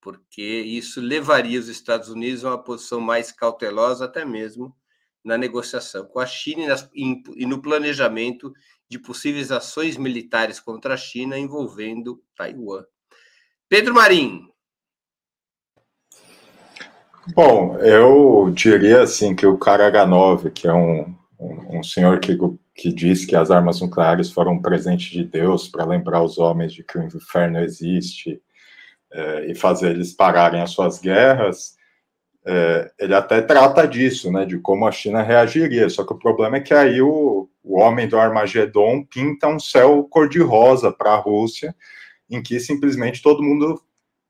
[0.00, 4.76] porque isso levaria os Estados Unidos a uma posição mais cautelosa, até mesmo
[5.24, 8.52] na negociação com a China e, nas, e no planejamento
[8.88, 12.84] de possíveis ações militares contra a China envolvendo Taiwan.
[13.68, 14.50] Pedro Marim,
[17.34, 22.36] Bom, eu diria assim que o Karaganov, que é um, um, um senhor que,
[22.74, 26.72] que diz que as armas nucleares foram um presente de Deus para lembrar os homens
[26.72, 28.40] de que o inferno existe
[29.12, 31.76] é, e fazer eles pararem as suas guerras,
[32.46, 35.88] é, ele até trata disso, né, de como a China reagiria.
[35.88, 40.06] Só que o problema é que aí o, o homem do Armagedon pinta um céu
[40.10, 41.74] cor-de-rosa para a Rússia,
[42.30, 43.80] em que simplesmente todo mundo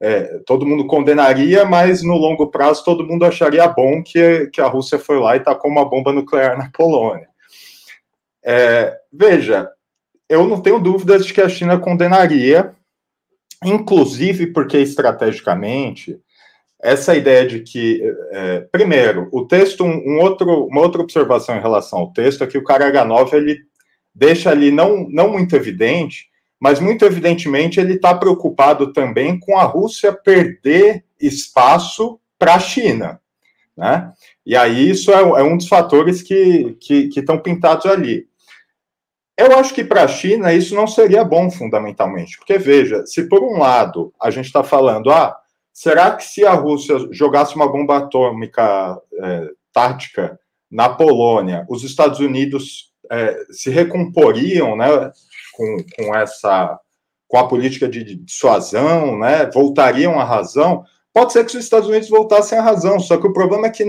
[0.03, 4.67] é, todo mundo condenaria, mas no longo prazo todo mundo acharia bom que, que a
[4.67, 7.29] Rússia foi lá e tacou uma bomba nuclear na Polônia.
[8.43, 9.71] É, veja,
[10.27, 12.75] eu não tenho dúvidas de que a China condenaria,
[13.63, 16.19] inclusive porque estrategicamente
[16.83, 21.61] essa ideia de que, é, primeiro, o texto, um, um, outro, uma outra observação em
[21.61, 23.59] relação ao texto é que o Karaganov ele
[24.15, 29.65] deixa ali não, não muito evidente mas muito evidentemente ele está preocupado também com a
[29.65, 33.19] Rússia perder espaço para a China.
[33.75, 34.13] Né?
[34.45, 36.77] E aí isso é, é um dos fatores que
[37.17, 38.29] estão pintados ali.
[39.39, 43.43] Eu acho que para a China isso não seria bom, fundamentalmente, porque veja, se por
[43.43, 45.35] um lado a gente está falando, ah,
[45.81, 50.39] será que se a Rússia jogasse uma bomba atômica é, tática
[50.71, 55.11] na Polônia, os Estados Unidos é, se recomporiam, né?
[55.55, 56.79] com, com essa
[57.27, 60.83] com a política de dissuasão, né, voltariam à razão,
[61.15, 63.85] pode ser que os Estados Unidos voltassem à razão, só que o problema é que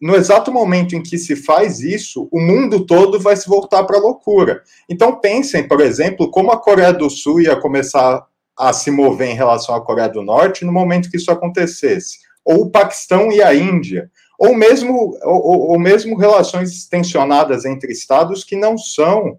[0.00, 3.98] no exato momento em que se faz isso, o mundo todo vai se voltar para
[3.98, 4.62] a loucura.
[4.88, 8.26] Então pensem, por exemplo, como a Coreia do Sul ia começar
[8.58, 12.62] a se mover em relação à Coreia do Norte no momento que isso acontecesse, ou
[12.62, 18.56] o Paquistão e a Índia, ou mesmo, ou, ou mesmo relações tensionadas entre estados que
[18.56, 19.38] não são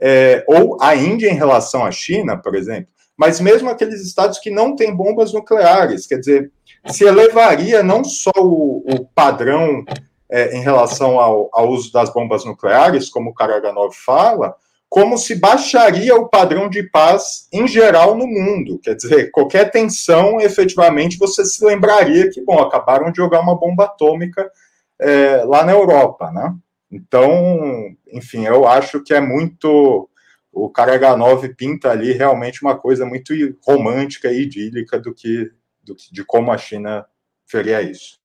[0.00, 4.50] é, ou a Índia em relação à China, por exemplo, mas mesmo aqueles estados que
[4.50, 6.50] não têm bombas nucleares, quer dizer,
[6.86, 9.84] se elevaria não só o, o padrão
[10.28, 14.56] é, em relação ao, ao, uso das bombas nucleares, como o Karaganov fala,
[14.92, 18.78] como se baixaria o padrão de paz em geral no mundo.
[18.78, 23.84] Quer dizer, qualquer tensão, efetivamente, você se lembraria que, bom, acabaram de jogar uma bomba
[23.84, 24.52] atômica
[25.00, 26.54] é, lá na Europa, né?
[26.90, 30.10] Então, enfim, eu acho que é muito.
[30.52, 33.32] O Karaganov pinta ali realmente uma coisa muito
[33.66, 35.50] romântica e idílica do que,
[35.82, 37.06] do, de como a China
[37.50, 38.18] faria isso.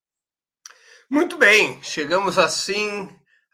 [1.10, 3.08] Muito bem, chegamos assim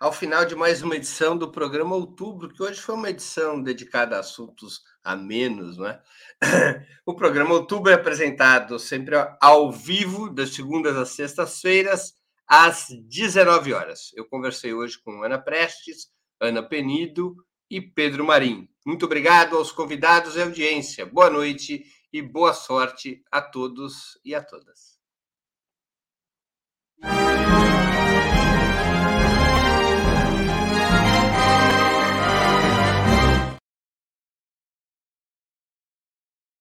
[0.03, 4.17] ao final de mais uma edição do programa Outubro, que hoje foi uma edição dedicada
[4.17, 6.03] a assuntos a menos, não é?
[7.07, 14.11] O programa Outubro é apresentado sempre ao vivo, das segundas às sextas-feiras, às 19 horas.
[14.13, 17.37] Eu conversei hoje com Ana Prestes, Ana Penido
[17.69, 18.67] e Pedro Marim.
[18.85, 21.05] Muito obrigado aos convidados e audiência.
[21.05, 21.81] Boa noite
[22.11, 24.99] e boa sorte a todos e a todas.